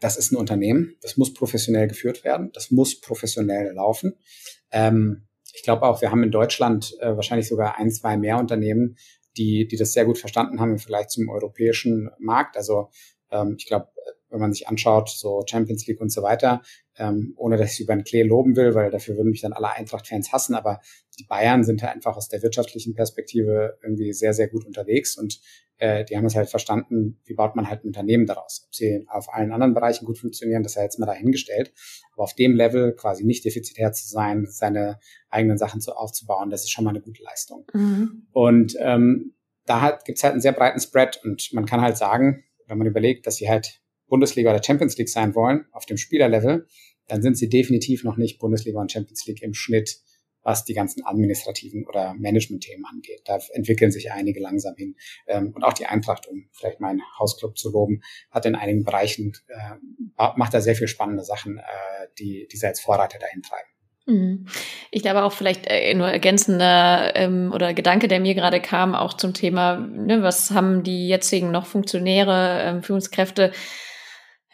[0.00, 4.14] das ist ein Unternehmen, das muss professionell geführt werden, das muss professionell laufen.
[4.70, 8.96] Ähm, ich glaube auch, wir haben in Deutschland äh, wahrscheinlich sogar ein, zwei mehr Unternehmen,
[9.36, 12.56] die, die das sehr gut verstanden haben im Vergleich zum europäischen Markt.
[12.56, 12.90] Also
[13.30, 13.88] ähm, ich glaube,
[14.30, 16.62] wenn man sich anschaut, so Champions League und so weiter,
[16.98, 19.72] ähm, ohne dass ich über den Klee loben will, weil dafür würden mich dann alle
[19.72, 20.80] Eintracht-Fans hassen, aber
[21.18, 25.40] die Bayern sind ja einfach aus der wirtschaftlichen Perspektive irgendwie sehr, sehr gut unterwegs und
[25.78, 28.64] äh, die haben es halt verstanden, wie baut man halt ein Unternehmen daraus.
[28.66, 31.72] Ob sie auf allen anderen Bereichen gut funktionieren, das ist ja jetzt mal dahingestellt,
[32.14, 36.62] aber auf dem Level quasi nicht defizitär zu sein, seine eigenen Sachen zu, aufzubauen, das
[36.62, 37.66] ist schon mal eine gute Leistung.
[37.74, 38.26] Mhm.
[38.32, 39.34] Und ähm,
[39.66, 42.86] da halt, gibt's halt einen sehr breiten Spread und man kann halt sagen, wenn man
[42.86, 46.66] überlegt, dass sie halt Bundesliga oder Champions League sein wollen, auf dem Spielerlevel,
[47.08, 50.00] dann sind sie definitiv noch nicht Bundesliga und Champions League im Schnitt,
[50.42, 53.22] was die ganzen administrativen oder Management-Themen angeht.
[53.24, 54.94] Da entwickeln sich einige langsam hin.
[55.26, 59.32] Ähm, und auch die Eintracht, um vielleicht meinen Hausclub zu loben, hat in einigen Bereichen,
[59.48, 61.62] äh, macht da sehr viel spannende Sachen, äh,
[62.18, 63.68] die, die sie als Vorreiter dahin treiben.
[64.06, 64.46] Mhm.
[64.92, 69.14] Ich glaube auch vielleicht äh, nur ergänzender ähm, oder Gedanke, der mir gerade kam, auch
[69.14, 73.50] zum Thema, ne, was haben die jetzigen noch Funktionäre, ähm, Führungskräfte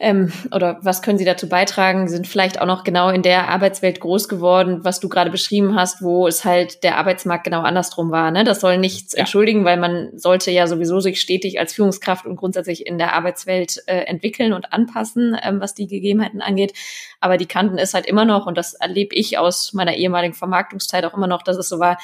[0.03, 4.01] ähm, oder was können sie dazu beitragen, sind vielleicht auch noch genau in der Arbeitswelt
[4.01, 8.33] groß geworden, was du gerade beschrieben hast, wo es halt der Arbeitsmarkt genau andersrum war.
[8.33, 8.43] Ne?
[8.43, 9.21] Das soll nichts ja.
[9.21, 13.79] entschuldigen, weil man sollte ja sowieso sich stetig als Führungskraft und grundsätzlich in der Arbeitswelt
[13.87, 16.73] äh, entwickeln und anpassen, ähm, was die Gegebenheiten angeht.
[17.21, 21.05] Aber die kannten es halt immer noch und das erlebe ich aus meiner ehemaligen Vermarktungszeit
[21.05, 21.97] auch immer noch, dass es so war,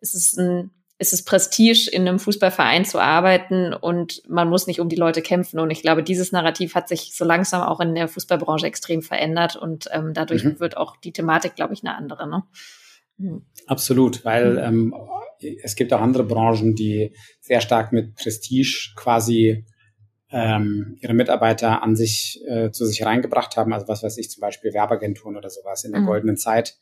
[0.00, 4.80] es ist ein ist es Prestige, in einem Fußballverein zu arbeiten und man muss nicht
[4.80, 5.58] um die Leute kämpfen.
[5.58, 9.56] Und ich glaube, dieses Narrativ hat sich so langsam auch in der Fußballbranche extrem verändert
[9.56, 10.60] und ähm, dadurch mhm.
[10.60, 12.28] wird auch die Thematik, glaube ich, eine andere.
[12.28, 12.44] Ne?
[13.18, 13.42] Mhm.
[13.66, 14.92] Absolut, weil mhm.
[14.92, 14.94] ähm,
[15.62, 19.64] es gibt auch andere Branchen, die sehr stark mit Prestige quasi
[20.30, 23.72] ähm, ihre Mitarbeiter an sich äh, zu sich reingebracht haben.
[23.72, 26.06] Also was weiß ich, zum Beispiel Werbeagenturen oder sowas in der mhm.
[26.06, 26.76] goldenen Zeit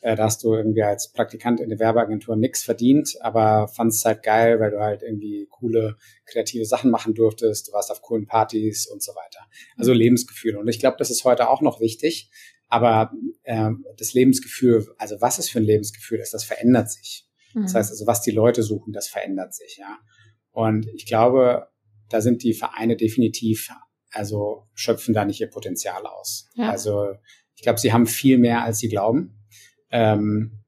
[0.00, 4.22] Äh, da hast du irgendwie als Praktikant in der Werbeagentur nichts verdient, aber fandst halt
[4.22, 8.86] geil, weil du halt irgendwie coole, kreative Sachen machen durftest, du warst auf coolen Partys
[8.86, 9.40] und so weiter.
[9.76, 9.98] Also mhm.
[9.98, 10.56] Lebensgefühl.
[10.56, 12.30] Und ich glaube, das ist heute auch noch wichtig.
[12.68, 13.12] Aber
[13.44, 17.26] äh, das Lebensgefühl, also was es für ein Lebensgefühl ist, das verändert sich.
[17.54, 17.62] Mhm.
[17.62, 19.98] Das heißt also, was die Leute suchen, das verändert sich, ja.
[20.50, 21.68] Und ich glaube,
[22.08, 23.70] da sind die Vereine definitiv,
[24.12, 26.48] also schöpfen da nicht ihr Potenzial aus.
[26.54, 26.70] Ja.
[26.70, 27.14] Also
[27.54, 29.37] ich glaube, sie haben viel mehr, als sie glauben.
[29.90, 30.64] Ähm,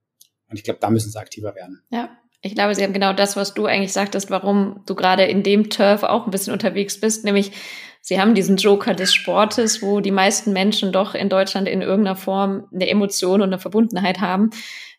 [0.48, 1.82] und ich glaube, da müssen sie aktiver werden.
[1.90, 2.10] Ja.
[2.42, 5.68] Ich glaube, sie haben genau das, was du eigentlich sagtest, warum du gerade in dem
[5.68, 7.52] Turf auch ein bisschen unterwegs bist, nämlich
[8.00, 12.16] sie haben diesen Joker des Sportes, wo die meisten Menschen doch in Deutschland in irgendeiner
[12.16, 14.50] Form eine Emotion und eine Verbundenheit haben.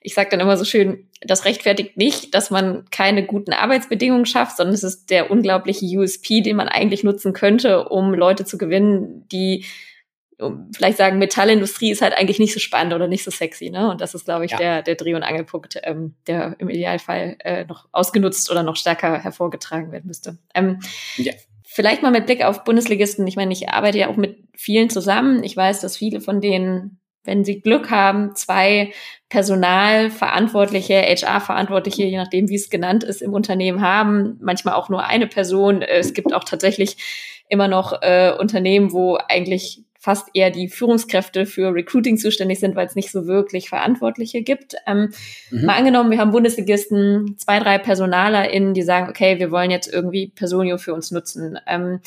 [0.01, 4.57] Ich sage dann immer so schön, das rechtfertigt nicht, dass man keine guten Arbeitsbedingungen schafft,
[4.57, 9.27] sondern es ist der unglaubliche USP, den man eigentlich nutzen könnte, um Leute zu gewinnen,
[9.31, 9.65] die
[10.73, 13.89] vielleicht sagen, Metallindustrie ist halt eigentlich nicht so spannend oder nicht so sexy, ne?
[13.89, 14.57] Und das ist, glaube ich, ja.
[14.57, 19.19] der, der Dreh- und Angelpunkt, ähm, der im Idealfall äh, noch ausgenutzt oder noch stärker
[19.19, 20.37] hervorgetragen werden müsste.
[20.55, 20.79] Ähm,
[21.17, 21.33] ja.
[21.65, 23.25] Vielleicht mal mit Blick auf Bundesligisten.
[23.27, 25.43] Ich meine, ich arbeite ja auch mit vielen zusammen.
[25.43, 28.91] Ich weiß, dass viele von denen, wenn sie Glück haben, zwei
[29.29, 34.37] Personalverantwortliche, HR-Verantwortliche, je nachdem, wie es genannt ist, im Unternehmen haben.
[34.41, 35.81] Manchmal auch nur eine Person.
[35.81, 36.97] Es gibt auch tatsächlich
[37.47, 42.87] immer noch äh, Unternehmen, wo eigentlich fast eher die Führungskräfte für Recruiting zuständig sind, weil
[42.87, 44.73] es nicht so wirklich Verantwortliche gibt.
[44.87, 45.13] Ähm,
[45.51, 45.65] mhm.
[45.65, 50.29] Mal angenommen, wir haben Bundesligisten, zwei, drei PersonalerInnen, die sagen, okay, wir wollen jetzt irgendwie
[50.29, 51.59] Personio für uns nutzen.
[51.67, 52.01] Ähm,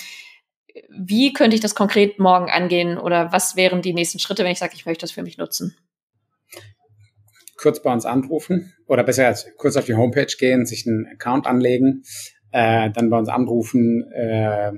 [0.90, 4.58] wie könnte ich das konkret morgen angehen oder was wären die nächsten Schritte, wenn ich
[4.58, 5.76] sage, ich möchte das für mich nutzen?
[7.56, 11.46] Kurz bei uns anrufen oder besser als kurz auf die Homepage gehen, sich einen Account
[11.46, 12.02] anlegen,
[12.50, 14.72] äh, dann bei uns anrufen, äh,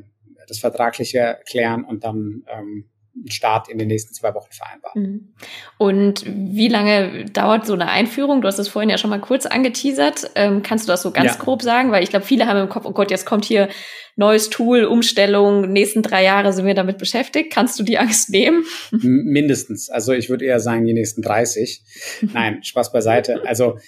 [0.47, 2.91] das Vertragliche klären und dann ähm,
[3.29, 5.03] Start in den nächsten zwei Wochen vereinbaren.
[5.03, 5.35] Mhm.
[5.79, 8.41] Und wie lange dauert so eine Einführung?
[8.41, 10.31] Du hast es vorhin ja schon mal kurz angeteasert.
[10.35, 11.39] Ähm, kannst du das so ganz ja.
[11.39, 11.93] grob sagen?
[11.93, 13.69] Weil ich glaube, viele haben im Kopf, oh Gott, jetzt kommt hier
[14.17, 17.53] neues Tool, Umstellung, nächsten drei Jahre sind wir damit beschäftigt.
[17.53, 18.65] Kannst du die Angst nehmen?
[18.91, 19.91] Mindestens.
[19.91, 21.83] Also ich würde eher sagen, die nächsten 30.
[22.33, 23.43] Nein, Spaß beiseite.
[23.47, 23.79] Also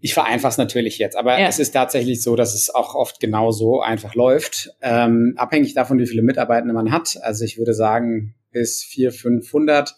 [0.00, 1.46] ich vereinfache es natürlich jetzt, aber ja.
[1.46, 4.70] es ist tatsächlich so, dass es auch oft genau so einfach läuft.
[4.80, 7.18] Ähm, abhängig davon, wie viele Mitarbeitende man hat.
[7.20, 9.94] Also ich würde sagen, bis vier, 500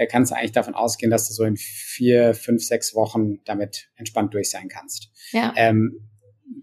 [0.00, 3.90] äh, kannst du eigentlich davon ausgehen, dass du so in vier, fünf, sechs Wochen damit
[3.96, 5.10] entspannt durch sein kannst.
[5.32, 5.52] Ja.
[5.56, 6.08] Ähm,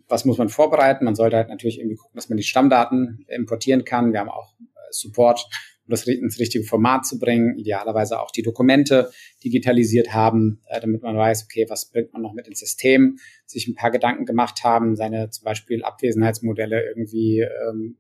[0.08, 1.06] was muss man vorbereiten?
[1.06, 4.12] Man sollte halt natürlich irgendwie gucken, dass man die Stammdaten importieren kann.
[4.12, 5.48] Wir haben auch äh, Support,
[5.86, 7.58] um das ins richtige Format zu bringen.
[7.58, 9.12] Idealerweise auch die Dokumente
[9.44, 13.68] digitalisiert haben, äh, damit man weiß, okay, was bringt man noch mit ins System, sich
[13.68, 17.98] ein paar Gedanken gemacht haben, seine zum Beispiel Abwesenheitsmodelle irgendwie ähm,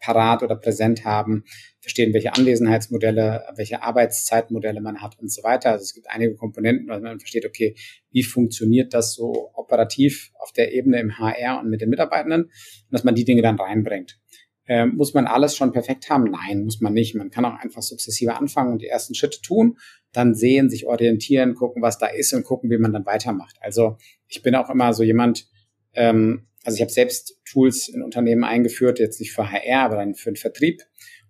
[0.00, 1.44] parat oder präsent haben,
[1.80, 5.70] verstehen, welche Anwesenheitsmodelle, welche Arbeitszeitmodelle man hat und so weiter.
[5.70, 7.74] Also es gibt einige Komponenten, weil man versteht, okay,
[8.10, 12.52] wie funktioniert das so operativ auf der Ebene im HR und mit den Mitarbeitenden und
[12.90, 14.18] dass man die Dinge dann reinbringt.
[14.66, 16.30] Ähm, muss man alles schon perfekt haben?
[16.30, 17.16] Nein, muss man nicht.
[17.16, 19.78] Man kann auch einfach sukzessive anfangen und die ersten Schritte tun,
[20.12, 23.56] dann sehen, sich orientieren, gucken, was da ist und gucken, wie man dann weitermacht.
[23.60, 23.96] Also
[24.28, 25.48] ich bin auch immer so jemand,
[25.94, 30.14] ähm, also ich habe selbst Tools in Unternehmen eingeführt, jetzt nicht für HR, aber dann
[30.14, 30.82] für den Vertrieb.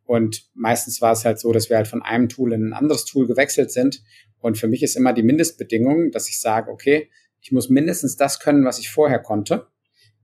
[0.05, 3.05] Und meistens war es halt so, dass wir halt von einem Tool in ein anderes
[3.05, 4.03] Tool gewechselt sind.
[4.40, 8.40] Und für mich ist immer die Mindestbedingung, dass ich sage, okay, ich muss mindestens das
[8.40, 9.69] können, was ich vorher konnte,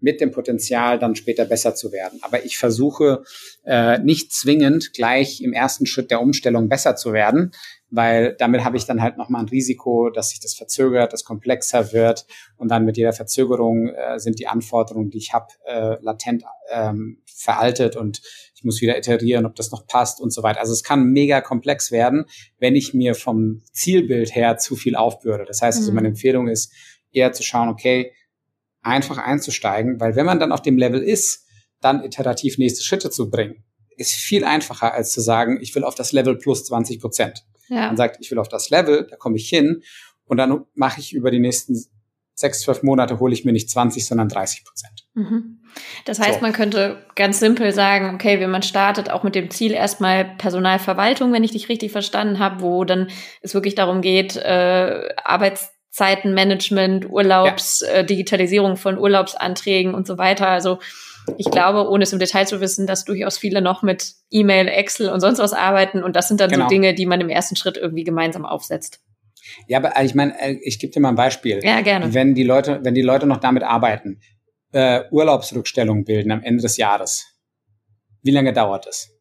[0.01, 2.19] mit dem Potenzial dann später besser zu werden.
[2.23, 3.23] Aber ich versuche
[3.64, 7.53] äh, nicht zwingend gleich im ersten Schritt der Umstellung besser zu werden,
[7.90, 11.92] weil damit habe ich dann halt nochmal ein Risiko, dass sich das verzögert, das komplexer
[11.92, 16.44] wird und dann mit jeder Verzögerung äh, sind die Anforderungen, die ich habe, äh, latent
[16.70, 18.20] ähm, veraltet und
[18.55, 20.61] ich muss wieder iterieren, ob das noch passt und so weiter.
[20.61, 22.25] Also es kann mega komplex werden,
[22.59, 25.44] wenn ich mir vom Zielbild her zu viel aufbürde.
[25.44, 26.14] Das heißt, also meine mhm.
[26.14, 26.72] Empfehlung ist
[27.12, 28.12] eher zu schauen, okay,
[28.83, 31.46] einfach einzusteigen, weil wenn man dann auf dem Level ist,
[31.81, 33.64] dann iterativ nächste Schritte zu bringen,
[33.96, 37.44] ist viel einfacher als zu sagen, ich will auf das Level plus 20 Prozent.
[37.68, 37.87] Ja.
[37.87, 39.83] Man sagt, ich will auf das Level, da komme ich hin
[40.24, 41.76] und dann mache ich über die nächsten
[42.37, 45.07] sechs, zwölf Monate hole ich mir nicht 20, sondern 30 Prozent.
[45.14, 45.61] Mhm.
[46.05, 46.40] Das heißt, so.
[46.40, 51.33] man könnte ganz simpel sagen, okay, wenn man startet, auch mit dem Ziel erstmal Personalverwaltung,
[51.33, 53.09] wenn ich dich richtig verstanden habe, wo dann
[53.40, 57.88] es wirklich darum geht, äh, Arbeitszeitenmanagement, Urlaubs, ja.
[57.94, 60.48] äh, Digitalisierung von Urlaubsanträgen und so weiter.
[60.48, 60.79] Also
[61.39, 65.09] ich glaube, ohne es im Detail zu wissen, dass durchaus viele noch mit E-Mail, Excel
[65.11, 66.03] und sonst was arbeiten.
[66.03, 66.65] Und das sind dann genau.
[66.65, 69.01] so Dinge, die man im ersten Schritt irgendwie gemeinsam aufsetzt.
[69.69, 71.61] Ja, aber ich meine, äh, ich gebe dir mal ein Beispiel.
[71.62, 72.12] Ja, gerne.
[72.12, 74.21] Wenn die Leute, wenn die Leute noch damit arbeiten,
[74.73, 77.27] äh, Urlaubsrückstellungen bilden am Ende des Jahres,
[78.23, 79.17] wie lange dauert es?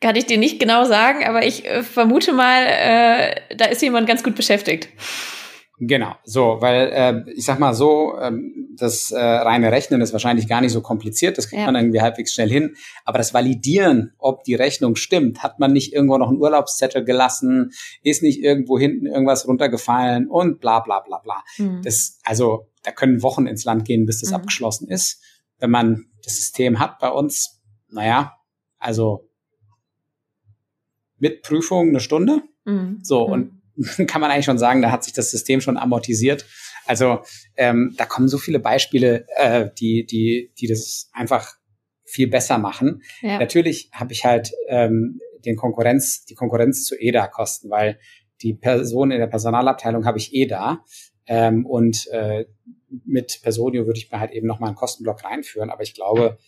[0.00, 4.06] kann ich dir nicht genau sagen, aber ich äh, vermute mal, äh, da ist jemand
[4.06, 4.88] ganz gut beschäftigt.
[5.78, 10.48] Genau, so, weil äh, ich sag mal so, ähm, das äh, reine Rechnen ist wahrscheinlich
[10.48, 11.66] gar nicht so kompliziert, das kriegt ja.
[11.66, 12.76] man irgendwie halbwegs schnell hin.
[13.04, 17.72] Aber das Validieren, ob die Rechnung stimmt, hat man nicht irgendwo noch einen Urlaubszettel gelassen,
[18.02, 21.44] ist nicht irgendwo hinten irgendwas runtergefallen und bla bla bla bla.
[21.58, 21.82] Mhm.
[21.82, 24.36] Das, also da können Wochen ins Land gehen, bis das mhm.
[24.36, 25.22] abgeschlossen ist.
[25.58, 27.60] Wenn man das System hat bei uns,
[27.90, 28.32] naja,
[28.78, 29.28] also
[31.18, 32.42] mit Prüfung eine Stunde.
[32.64, 33.00] Mhm.
[33.02, 33.32] So, mhm.
[33.32, 33.62] und
[34.06, 36.46] kann man eigentlich schon sagen, da hat sich das System schon amortisiert.
[36.86, 37.20] Also
[37.56, 41.54] ähm, da kommen so viele Beispiele, äh, die, die, die das einfach
[42.04, 43.02] viel besser machen.
[43.20, 43.38] Ja.
[43.38, 47.98] Natürlich habe ich halt ähm, den Konkurrenz, die Konkurrenz zu EDA-Kosten, weil
[48.42, 50.84] die Person in der Personalabteilung habe ich eh da.
[51.26, 52.46] Ähm, und äh,
[53.04, 55.70] mit Personio würde ich mir halt eben nochmal einen Kostenblock reinführen.
[55.70, 56.38] Aber ich glaube,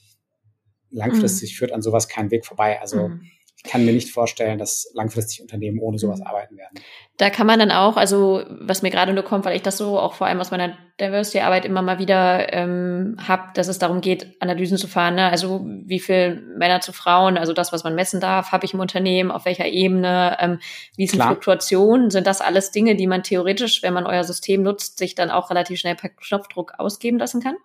[0.91, 1.57] langfristig mhm.
[1.57, 2.81] führt an sowas kein Weg vorbei.
[2.81, 3.23] Also mhm
[3.59, 6.27] ich kann mir nicht vorstellen, dass langfristig Unternehmen ohne sowas mhm.
[6.27, 6.79] arbeiten werden.
[7.17, 9.99] Da kann man dann auch, also was mir gerade nur kommt, weil ich das so
[9.99, 14.41] auch vor allem aus meiner Diversity-Arbeit immer mal wieder ähm, habe, dass es darum geht,
[14.41, 15.17] Analysen zu fahren.
[15.17, 15.29] Ne?
[15.29, 18.81] Also wie viel Männer zu Frauen, also das, was man messen darf, habe ich im
[18.81, 20.61] Unternehmen, auf welcher Ebene, ähm,
[20.95, 24.99] wie sind Fluktuationen, sind das alles Dinge, die man theoretisch, wenn man euer System nutzt,
[24.99, 27.57] sich dann auch relativ schnell per Knopfdruck ausgeben lassen kann?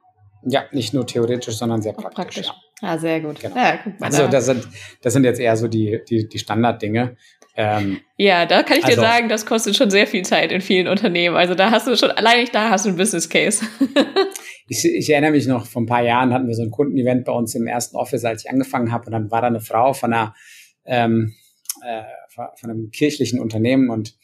[0.46, 2.16] Ja, nicht nur theoretisch, sondern sehr praktisch.
[2.16, 2.48] praktisch.
[2.48, 2.54] Ja.
[2.82, 3.40] Ah, sehr gut.
[3.40, 3.56] Genau.
[3.56, 4.68] Ja, also das sind,
[5.02, 7.16] das sind jetzt eher so die, die, die Standarddinge.
[7.56, 10.60] Ähm, ja, da kann ich also, dir sagen, das kostet schon sehr viel Zeit in
[10.60, 11.36] vielen Unternehmen.
[11.36, 13.64] Also da hast du schon, allein da hast du ein Business Case.
[14.68, 17.32] ich, ich erinnere mich noch, vor ein paar Jahren hatten wir so ein Kundenevent bei
[17.32, 19.06] uns im ersten Office, als ich angefangen habe.
[19.06, 20.34] Und dann war da eine Frau von einer,
[20.84, 21.36] ähm,
[21.86, 24.18] äh, von einem kirchlichen Unternehmen und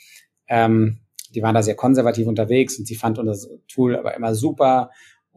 [0.47, 0.99] ähm,
[1.35, 4.89] die waren da sehr konservativ unterwegs und sie fand unser Tool aber immer super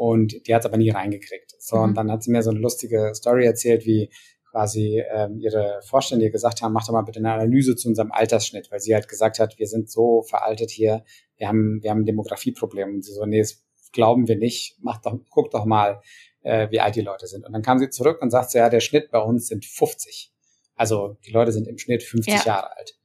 [0.02, 1.54] und die hat es aber nie reingekriegt.
[1.60, 1.82] So, mhm.
[1.82, 4.10] und dann hat sie mir so eine lustige Story erzählt, wie
[4.50, 8.72] quasi ähm, ihre Vorstände gesagt haben, mach doch mal bitte eine Analyse zu unserem Altersschnitt,
[8.72, 11.04] weil sie halt gesagt hat, wir sind so veraltet hier,
[11.36, 12.96] wir haben, wir haben ein Demografieproblem.
[12.96, 13.62] Und sie so, nee, das
[13.92, 16.00] glauben wir nicht, mach doch, guck doch mal,
[16.42, 17.46] äh, wie alt die Leute sind.
[17.46, 20.32] Und dann kam sie zurück und sagt so, ja, der Schnitt bei uns sind 50.
[20.74, 22.44] Also die Leute sind im Schnitt 50 ja.
[22.44, 22.98] Jahre alt.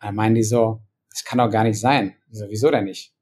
[0.00, 2.14] dann meinen die so, das kann doch gar nicht sein.
[2.30, 3.13] so, wieso denn nicht?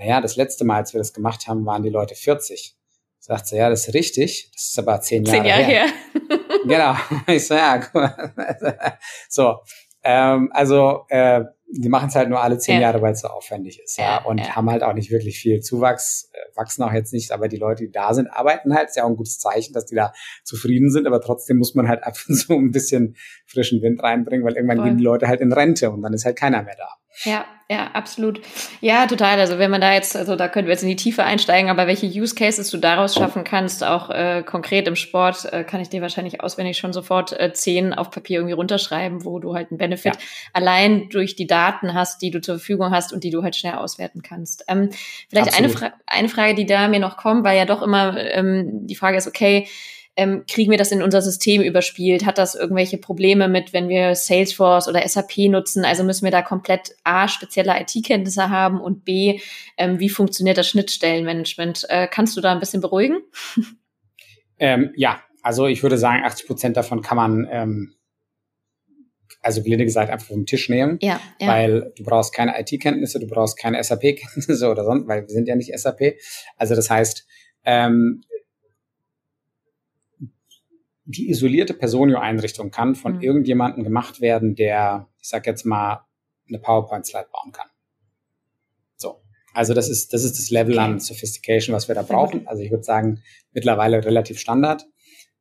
[0.00, 2.74] Naja, das letzte Mal, als wir das gemacht haben, waren die Leute 40.
[3.18, 5.86] Sagt sie, ja, das ist richtig, das ist aber zehn Jahre, zehn Jahre her.
[5.86, 6.38] her.
[6.66, 6.94] genau.
[7.34, 8.98] Ich so, ja, guck mal.
[9.28, 9.56] so,
[10.02, 12.80] ähm, also äh, die machen es halt nur alle zehn ja.
[12.80, 14.56] Jahre, weil es so aufwendig ist, ja, ja und ja.
[14.56, 17.84] haben halt auch nicht wirklich viel Zuwachs, äh, wachsen auch jetzt nicht, aber die Leute,
[17.84, 20.90] die da sind, arbeiten halt, ist ja auch ein gutes Zeichen, dass die da zufrieden
[20.90, 24.78] sind, aber trotzdem muss man halt einfach so ein bisschen frischen Wind reinbringen, weil irgendwann
[24.78, 24.86] Voll.
[24.86, 26.88] gehen die Leute halt in Rente und dann ist halt keiner mehr da.
[27.24, 28.40] Ja, ja, absolut.
[28.80, 29.38] Ja, total.
[29.38, 31.86] Also wenn man da jetzt, also da können wir jetzt in die Tiefe einsteigen, aber
[31.86, 35.88] welche Use Cases du daraus schaffen kannst, auch äh, konkret im Sport, äh, kann ich
[35.88, 39.78] dir wahrscheinlich auswendig schon sofort äh, zehn auf Papier irgendwie runterschreiben, wo du halt einen
[39.78, 40.22] Benefit ja.
[40.52, 43.74] allein durch die Daten hast, die du zur Verfügung hast und die du halt schnell
[43.74, 44.64] auswerten kannst.
[44.66, 44.90] Ähm,
[45.28, 48.86] vielleicht eine, Fra eine Frage, die da mir noch kommt, weil ja doch immer ähm,
[48.86, 49.68] die Frage ist, okay,
[50.20, 52.26] ähm, kriegen wir das in unser System überspielt?
[52.26, 55.86] Hat das irgendwelche Probleme mit, wenn wir Salesforce oder SAP nutzen?
[55.86, 59.40] Also müssen wir da komplett A, spezielle IT-Kenntnisse haben und B,
[59.78, 61.86] ähm, wie funktioniert das Schnittstellenmanagement?
[61.88, 63.18] Äh, kannst du da ein bisschen beruhigen?
[64.62, 67.94] Ähm, ja, also ich würde sagen, 80 Prozent davon kann man ähm,
[69.40, 70.98] also gelinde gesagt, einfach vom Tisch nehmen.
[71.00, 71.48] Ja, ja.
[71.48, 75.56] Weil du brauchst keine IT-Kenntnisse, du brauchst keine SAP-Kenntnisse oder sonst, weil wir sind ja
[75.56, 76.18] nicht SAP.
[76.58, 77.26] Also das heißt,
[77.64, 78.22] ähm,
[81.10, 83.22] die isolierte Personio-Einrichtung kann von mhm.
[83.22, 86.06] irgendjemandem gemacht werden, der, ich sag jetzt mal,
[86.48, 87.68] eine PowerPoint-Slide bauen kann.
[88.96, 89.22] So.
[89.54, 90.84] Also das ist, das ist das Level okay.
[90.84, 92.46] an Sophistication, was wir da brauchen.
[92.46, 94.86] Also ich würde sagen, mittlerweile relativ Standard.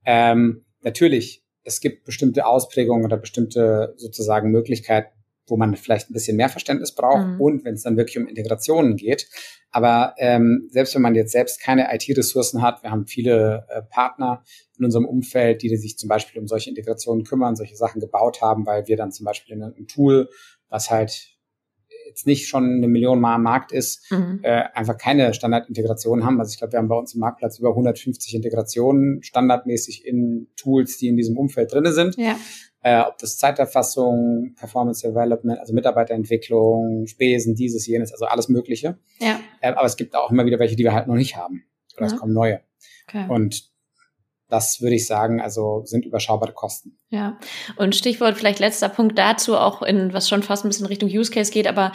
[0.05, 5.18] Ähm, natürlich, es gibt bestimmte Ausprägungen oder bestimmte sozusagen Möglichkeiten,
[5.49, 7.41] wo man vielleicht ein bisschen mehr Verständnis braucht mhm.
[7.41, 9.27] und wenn es dann wirklich um Integrationen geht.
[9.71, 14.43] Aber ähm, selbst wenn man jetzt selbst keine IT-Ressourcen hat, wir haben viele äh, Partner
[14.77, 18.65] in unserem Umfeld, die sich zum Beispiel um solche Integrationen kümmern, solche Sachen gebaut haben,
[18.65, 20.29] weil wir dann zum Beispiel in einem Tool,
[20.69, 21.39] was halt
[22.09, 24.39] jetzt nicht schon eine Million Mal am Markt ist, mhm.
[24.43, 26.39] äh, einfach keine Standardintegration haben.
[26.39, 30.97] Also ich glaube, wir haben bei uns im Marktplatz über 150 Integrationen standardmäßig in Tools,
[30.97, 32.17] die in diesem Umfeld drinne sind.
[32.17, 32.35] Ja.
[32.81, 38.97] Äh, ob das Zeiterfassung, Performance Development, also Mitarbeiterentwicklung, Spesen, dieses, jenes, also alles Mögliche.
[39.19, 39.39] Ja.
[39.59, 41.65] Äh, aber es gibt auch immer wieder welche, die wir halt noch nicht haben.
[41.97, 42.13] Oder ja.
[42.13, 42.61] es kommen neue.
[43.07, 43.25] Okay.
[43.27, 43.69] Und
[44.47, 46.97] das würde ich sagen, also sind überschaubare Kosten.
[47.09, 47.37] Ja,
[47.75, 51.31] und Stichwort vielleicht letzter Punkt dazu, auch in was schon fast ein bisschen Richtung Use
[51.31, 51.91] Case geht, aber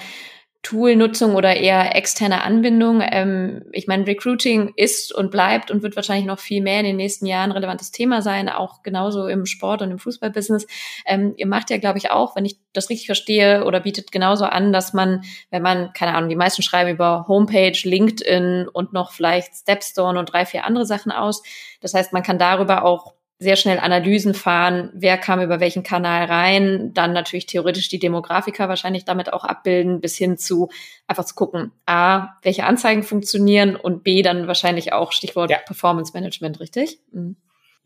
[0.64, 3.02] Toolnutzung oder eher externe Anbindung.
[3.04, 6.96] Ähm, ich meine, Recruiting ist und bleibt und wird wahrscheinlich noch viel mehr in den
[6.96, 10.66] nächsten Jahren relevantes Thema sein, auch genauso im Sport und im Fußballbusiness.
[11.06, 14.46] Ähm, ihr macht ja, glaube ich, auch, wenn ich das richtig verstehe, oder bietet genauso
[14.46, 19.12] an, dass man, wenn man, keine Ahnung, die meisten schreiben über Homepage, LinkedIn und noch
[19.12, 21.42] vielleicht Stepstone und drei, vier andere Sachen aus.
[21.82, 26.26] Das heißt, man kann darüber auch sehr schnell Analysen fahren, wer kam über welchen Kanal
[26.26, 30.68] rein, dann natürlich theoretisch die Demografiker wahrscheinlich damit auch abbilden, bis hin zu
[31.06, 35.58] einfach zu gucken, A, welche Anzeigen funktionieren und B, dann wahrscheinlich auch Stichwort ja.
[35.58, 37.00] Performance Management, richtig?
[37.12, 37.36] Mhm.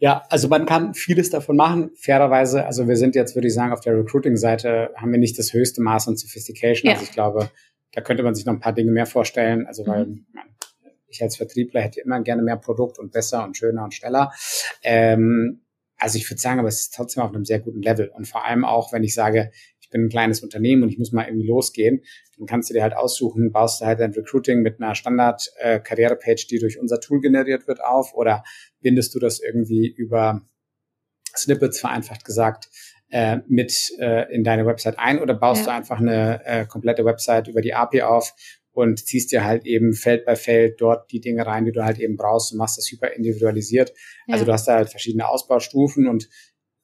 [0.00, 1.90] Ja, also man kann vieles davon machen.
[1.96, 5.52] Fairerweise, also wir sind jetzt, würde ich sagen, auf der Recruiting-Seite haben wir nicht das
[5.52, 6.86] höchste Maß an Sophistication.
[6.88, 6.92] Ja.
[6.92, 7.50] Also ich glaube,
[7.92, 9.66] da könnte man sich noch ein paar Dinge mehr vorstellen.
[9.66, 10.26] Also weil mhm
[11.08, 14.32] ich als Vertriebler hätte immer gerne mehr Produkt und besser und schöner und schneller.
[14.82, 15.62] Ähm,
[15.96, 18.08] also ich würde sagen, aber es ist trotzdem auf einem sehr guten Level.
[18.08, 19.50] Und vor allem auch, wenn ich sage,
[19.80, 22.02] ich bin ein kleines Unternehmen und ich muss mal irgendwie losgehen,
[22.36, 26.58] dann kannst du dir halt aussuchen, baust du halt dein Recruiting mit einer Standard-Karriere-Page, die
[26.58, 28.44] durch unser Tool generiert wird, auf oder
[28.80, 30.42] bindest du das irgendwie über
[31.34, 32.68] Snippets, vereinfacht gesagt,
[33.10, 35.72] äh, mit äh, in deine Website ein oder baust ja.
[35.72, 38.34] du einfach eine äh, komplette Website über die API auf
[38.78, 41.98] und ziehst dir halt eben Feld bei Feld dort die Dinge rein, die du halt
[41.98, 43.92] eben brauchst und machst das super individualisiert.
[44.28, 44.34] Ja.
[44.34, 46.28] Also du hast da halt verschiedene Ausbaustufen und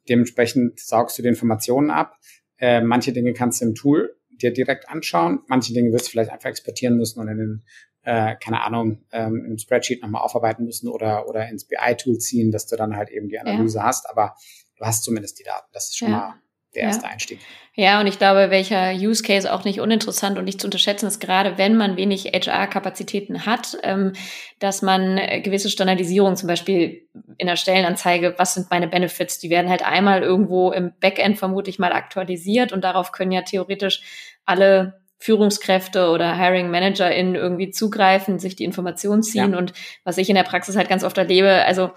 [0.08, 2.16] dementsprechend saugst du die Informationen ab.
[2.58, 6.32] Äh, manche Dinge kannst du im Tool dir direkt anschauen, manche Dinge wirst du vielleicht
[6.32, 7.64] einfach exportieren müssen und in den,
[8.02, 12.66] äh, keine Ahnung, ähm, im Spreadsheet nochmal aufarbeiten müssen oder, oder ins BI-Tool ziehen, dass
[12.66, 13.84] du dann halt eben die Analyse ja.
[13.84, 14.34] hast, aber
[14.78, 15.68] du hast zumindest die Daten.
[15.72, 16.16] Das ist schon ja.
[16.16, 16.34] mal
[16.74, 17.10] der erste ja.
[17.10, 17.40] Einstieg.
[17.76, 21.18] Ja, und ich glaube, welcher Use Case auch nicht uninteressant und nicht zu unterschätzen ist,
[21.18, 24.12] gerade wenn man wenig HR-Kapazitäten hat, ähm,
[24.60, 29.50] dass man äh, gewisse Standardisierung, zum Beispiel in der Stellenanzeige, was sind meine Benefits, die
[29.50, 34.02] werden halt einmal irgendwo im Backend vermutlich mal aktualisiert und darauf können ja theoretisch
[34.44, 39.52] alle Führungskräfte oder Hiring ManagerInnen irgendwie zugreifen, sich die Informationen ziehen.
[39.52, 39.58] Ja.
[39.58, 39.72] Und
[40.04, 41.92] was ich in der Praxis halt ganz oft erlebe, also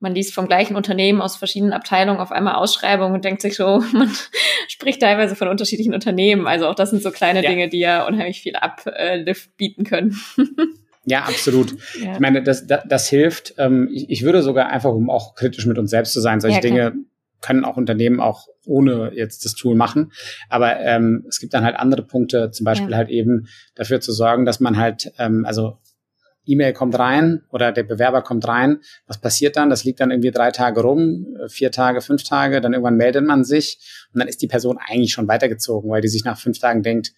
[0.00, 3.82] man liest vom gleichen Unternehmen aus verschiedenen Abteilungen auf einmal Ausschreibungen und denkt sich so,
[3.92, 4.10] man
[4.68, 6.46] spricht teilweise von unterschiedlichen Unternehmen.
[6.46, 7.50] Also auch das sind so kleine ja.
[7.50, 10.16] Dinge, die ja unheimlich viel Uplift bieten können.
[11.06, 11.74] Ja, absolut.
[11.98, 12.12] Ja.
[12.12, 13.54] Ich meine, das, das, das hilft.
[13.56, 16.56] Ähm, ich, ich würde sogar einfach, um auch kritisch mit uns selbst zu sein, solche
[16.56, 16.92] ja, Dinge
[17.40, 20.12] können auch Unternehmen auch ohne jetzt das Tool machen.
[20.48, 22.98] Aber ähm, es gibt dann halt andere Punkte, zum Beispiel ja.
[22.98, 25.78] halt eben dafür zu sorgen, dass man halt, ähm, also
[26.46, 28.80] E-Mail kommt rein oder der Bewerber kommt rein.
[29.06, 29.70] Was passiert dann?
[29.70, 33.24] Das liegt dann irgendwie drei Tage rum, äh, vier Tage, fünf Tage, dann irgendwann meldet
[33.24, 33.78] man sich
[34.12, 37.12] und dann ist die Person eigentlich schon weitergezogen, weil die sich nach fünf Tagen denkt,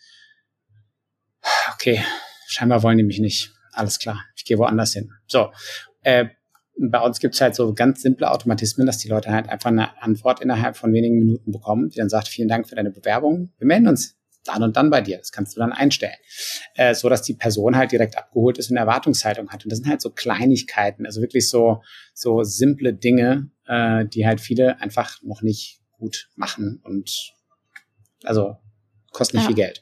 [1.74, 2.02] okay,
[2.46, 3.52] scheinbar wollen die mich nicht.
[3.72, 5.10] Alles klar, ich gehe woanders hin.
[5.26, 5.50] So,
[6.02, 6.26] äh,
[6.78, 10.40] bei uns gibt's halt so ganz simple Automatismen, dass die Leute halt einfach eine Antwort
[10.40, 13.88] innerhalb von wenigen Minuten bekommen, die dann sagt, vielen Dank für deine Bewerbung, wir melden
[13.88, 15.18] uns dann und dann bei dir.
[15.18, 16.16] Das kannst du dann einstellen.
[16.74, 19.64] Äh, so dass die Person halt direkt abgeholt ist und eine Erwartungshaltung hat.
[19.64, 21.82] Und das sind halt so Kleinigkeiten, also wirklich so,
[22.14, 27.34] so simple Dinge, äh, die halt viele einfach noch nicht gut machen und
[28.24, 28.56] also
[29.12, 29.48] kosten nicht ja.
[29.48, 29.81] viel Geld.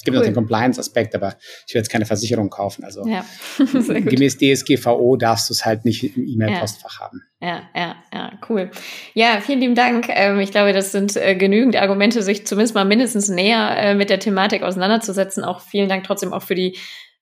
[0.00, 0.20] Es gibt cool.
[0.20, 1.36] noch den Compliance-Aspekt, aber
[1.66, 2.84] ich will jetzt keine Versicherung kaufen.
[2.84, 3.22] Also ja.
[3.58, 7.04] gemäß DSGVO darfst du es halt nicht im E-Mail-Postfach ja.
[7.04, 7.22] haben.
[7.42, 8.70] Ja, ja, ja, cool.
[9.12, 10.06] Ja, vielen lieben Dank.
[10.08, 14.08] Ähm, ich glaube, das sind äh, genügend Argumente, sich zumindest mal mindestens näher äh, mit
[14.08, 15.44] der Thematik auseinanderzusetzen.
[15.44, 16.78] Auch vielen Dank trotzdem auch für die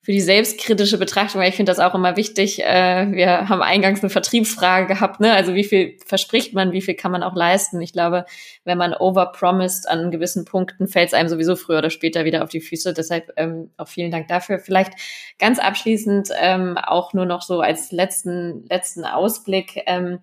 [0.09, 2.65] für die selbstkritische Betrachtung, weil ich finde das auch immer wichtig.
[2.65, 5.35] Äh, wir haben eingangs eine Vertriebsfrage gehabt, ne?
[5.35, 7.79] Also wie viel verspricht man, wie viel kann man auch leisten?
[7.83, 8.25] Ich glaube,
[8.65, 12.49] wenn man overpromised an gewissen Punkten, fällt es einem sowieso früher oder später wieder auf
[12.49, 12.95] die Füße.
[12.95, 14.59] Deshalb ähm, auch vielen Dank dafür.
[14.61, 14.95] Vielleicht
[15.39, 19.83] ganz abschließend ähm, auch nur noch so als letzten letzten Ausblick.
[19.85, 20.21] Ähm,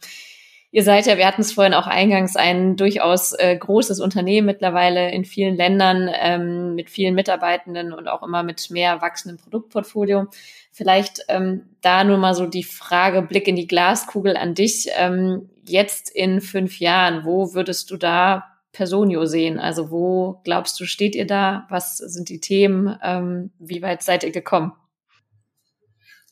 [0.76, 5.09] Ihr seid ja, wir hatten es vorhin auch eingangs, ein durchaus äh, großes Unternehmen mittlerweile
[5.09, 10.28] in vielen Ländern ähm, mit vielen Mitarbeitenden und auch immer mit mehr wachsendem Produktportfolio.
[10.73, 14.89] Vielleicht ähm, da nur mal so die Frage, Blick in die Glaskugel an dich.
[14.97, 19.59] Ähm, jetzt in fünf Jahren, wo würdest du da Personio sehen?
[19.59, 21.67] Also wo glaubst du, steht ihr da?
[21.69, 22.99] Was sind die Themen?
[23.01, 24.73] Ähm, wie weit seid ihr gekommen?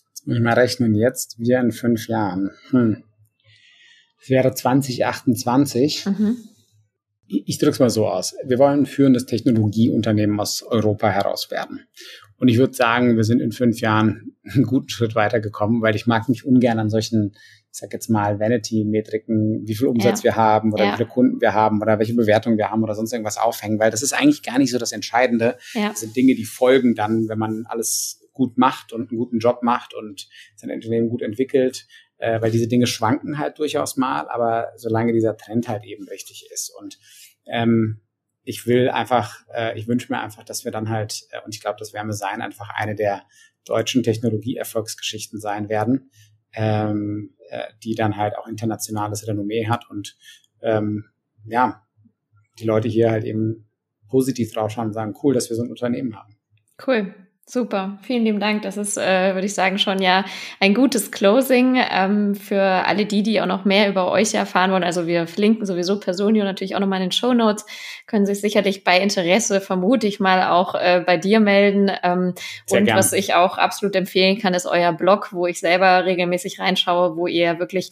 [0.10, 2.52] Jetzt muss ich mal rechnen, jetzt wir in fünf Jahren.
[2.72, 3.04] Hm
[4.28, 6.06] wäre 2028.
[6.06, 6.38] Mhm.
[7.28, 8.36] Ich, ich drücke es mal so aus.
[8.46, 11.82] Wir wollen ein führendes Technologieunternehmen aus Europa heraus werden.
[12.38, 16.08] Und ich würde sagen, wir sind in fünf Jahren einen guten Schritt weitergekommen, weil ich
[16.08, 20.32] mag mich ungern an solchen, ich sag jetzt mal, Vanity-Metriken, wie viel Umsatz ja.
[20.32, 20.92] wir haben oder ja.
[20.92, 23.92] wie viele Kunden wir haben oder welche Bewertung wir haben oder sonst irgendwas aufhängen, weil
[23.92, 25.58] das ist eigentlich gar nicht so das Entscheidende.
[25.74, 25.90] Ja.
[25.90, 29.60] Das sind Dinge, die folgen dann, wenn man alles gut macht und einen guten Job
[29.62, 31.88] macht und sein Unternehmen gut entwickelt
[32.24, 36.50] äh, weil diese Dinge schwanken halt durchaus mal, aber solange dieser Trend halt eben richtig
[36.54, 36.70] ist.
[36.70, 36.98] Und
[37.46, 38.00] ähm,
[38.44, 41.60] ich will einfach, äh, ich wünsche mir einfach, dass wir dann halt, äh, und ich
[41.60, 43.24] glaube, das wir sein, einfach eine der
[43.66, 46.12] deutschen Technologieerfolgsgeschichten sein werden,
[46.54, 50.18] ähm, äh, die dann halt auch internationales Renommee hat und
[50.62, 51.06] ähm,
[51.46, 51.86] ja,
[52.58, 53.68] die Leute hier halt eben
[54.08, 56.38] positiv draufschauen und sagen, cool, dass wir so ein Unternehmen haben.
[56.86, 57.14] Cool.
[57.46, 58.62] Super, vielen lieben Dank.
[58.62, 60.24] Das ist, äh, würde ich sagen, schon ja
[60.62, 64.86] ein gutes Closing ähm, für alle die, die auch noch mehr über euch erfahren wollen.
[64.86, 67.66] Also wir verlinken sowieso Personio natürlich auch nochmal in den Show Notes.
[68.08, 71.92] Können sich sicherlich bei Interesse, vermute ich mal, auch äh, bei dir melden.
[72.02, 72.34] Ähm,
[72.72, 72.98] und gern.
[72.98, 77.28] was ich auch absolut empfehlen kann, ist euer Blog, wo ich selber regelmäßig reinschaue, wo
[77.28, 77.92] ihr wirklich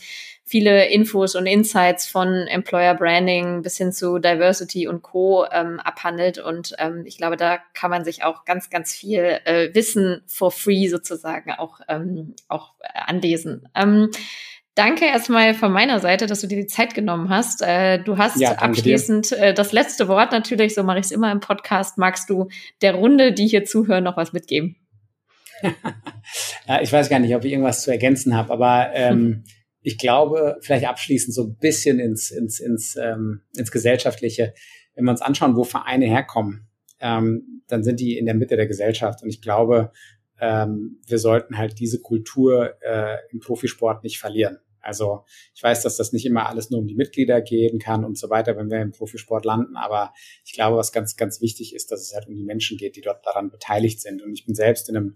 [0.51, 5.45] viele Infos und Insights von Employer Branding bis hin zu Diversity und Co.
[5.49, 6.39] Ähm, abhandelt.
[6.39, 10.51] Und ähm, ich glaube, da kann man sich auch ganz, ganz viel äh, Wissen for
[10.51, 13.69] free sozusagen auch, ähm, auch äh, anlesen.
[13.73, 14.11] Ähm,
[14.75, 17.61] Danke erstmal von meiner Seite, dass du dir die Zeit genommen hast.
[17.61, 21.29] Äh, du hast ja, abschließend äh, das letzte Wort natürlich, so mache ich es immer
[21.29, 21.97] im Podcast.
[21.97, 22.47] Magst du
[22.81, 24.77] der Runde, die hier zuhören, noch was mitgeben?
[26.81, 29.43] ich weiß gar nicht, ob ich irgendwas zu ergänzen habe, aber ähm,
[29.81, 34.53] ich glaube, vielleicht abschließend so ein bisschen ins, ins, ins, ähm, ins Gesellschaftliche,
[34.95, 36.67] wenn wir uns anschauen, wo Vereine herkommen,
[36.99, 39.23] ähm, dann sind die in der Mitte der Gesellschaft.
[39.23, 39.91] Und ich glaube,
[40.39, 44.57] ähm, wir sollten halt diese Kultur äh, im Profisport nicht verlieren.
[44.83, 45.23] Also
[45.53, 48.31] ich weiß, dass das nicht immer alles nur um die Mitglieder gehen kann und so
[48.31, 50.11] weiter, wenn wir im Profisport landen, aber
[50.43, 53.01] ich glaube, was ganz, ganz wichtig ist, dass es halt um die Menschen geht, die
[53.01, 54.23] dort daran beteiligt sind.
[54.23, 55.15] Und ich bin selbst in einem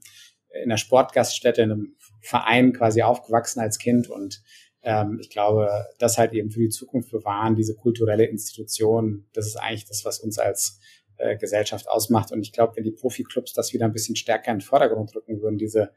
[0.55, 1.95] in einer Sportgaststätte, in einem
[2.25, 4.41] Verein quasi aufgewachsen als Kind und
[4.85, 9.55] ähm, ich glaube, das halt eben für die Zukunft bewahren, diese kulturelle Institution, das ist
[9.55, 10.79] eigentlich das, was uns als
[11.17, 12.31] äh, Gesellschaft ausmacht.
[12.31, 15.41] Und ich glaube, wenn die Profiklubs das wieder ein bisschen stärker in den Vordergrund rücken
[15.41, 15.91] würden, diese,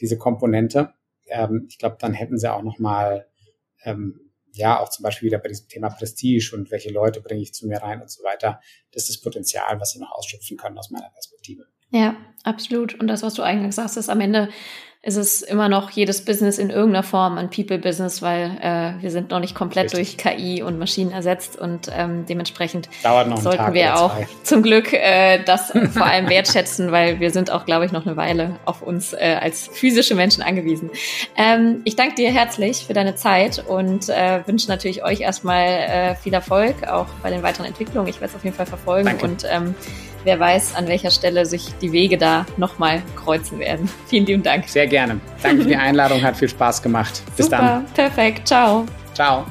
[0.00, 0.92] diese Komponente,
[1.26, 3.26] ähm, ich glaube, dann hätten sie auch nochmal,
[3.82, 4.20] ähm,
[4.52, 7.66] ja, auch zum Beispiel wieder bei diesem Thema Prestige und welche Leute bringe ich zu
[7.66, 8.60] mir rein und so weiter.
[8.92, 11.64] Das ist das Potenzial, was sie noch ausschöpfen können aus meiner Perspektive.
[11.90, 12.98] Ja, absolut.
[12.98, 14.48] Und das, was du eingangs sagst, ist am Ende
[15.04, 19.30] ist es immer noch jedes Business in irgendeiner Form ein People-Business, weil äh, wir sind
[19.30, 20.16] noch nicht komplett Richtig.
[20.16, 25.42] durch KI und Maschinen ersetzt und ähm, dementsprechend sollten Tag wir auch zum Glück äh,
[25.44, 29.12] das vor allem wertschätzen, weil wir sind auch, glaube ich, noch eine Weile auf uns
[29.12, 30.90] äh, als physische Menschen angewiesen.
[31.36, 36.14] Ähm, ich danke dir herzlich für deine Zeit und äh, wünsche natürlich euch erstmal äh,
[36.14, 38.08] viel Erfolg, auch bei den weiteren Entwicklungen.
[38.08, 39.26] Ich werde es auf jeden Fall verfolgen danke.
[39.26, 39.74] und ähm,
[40.24, 43.88] wer weiß, an welcher Stelle sich die Wege da nochmal kreuzen werden.
[44.08, 44.68] Vielen lieben Dank.
[44.68, 45.20] Sehr gerne.
[45.42, 47.22] Danke für die Einladung, hat viel Spaß gemacht.
[47.36, 47.86] Bis Super, dann.
[47.94, 48.48] Perfekt.
[48.48, 48.84] Ciao.
[49.14, 49.44] Ciao.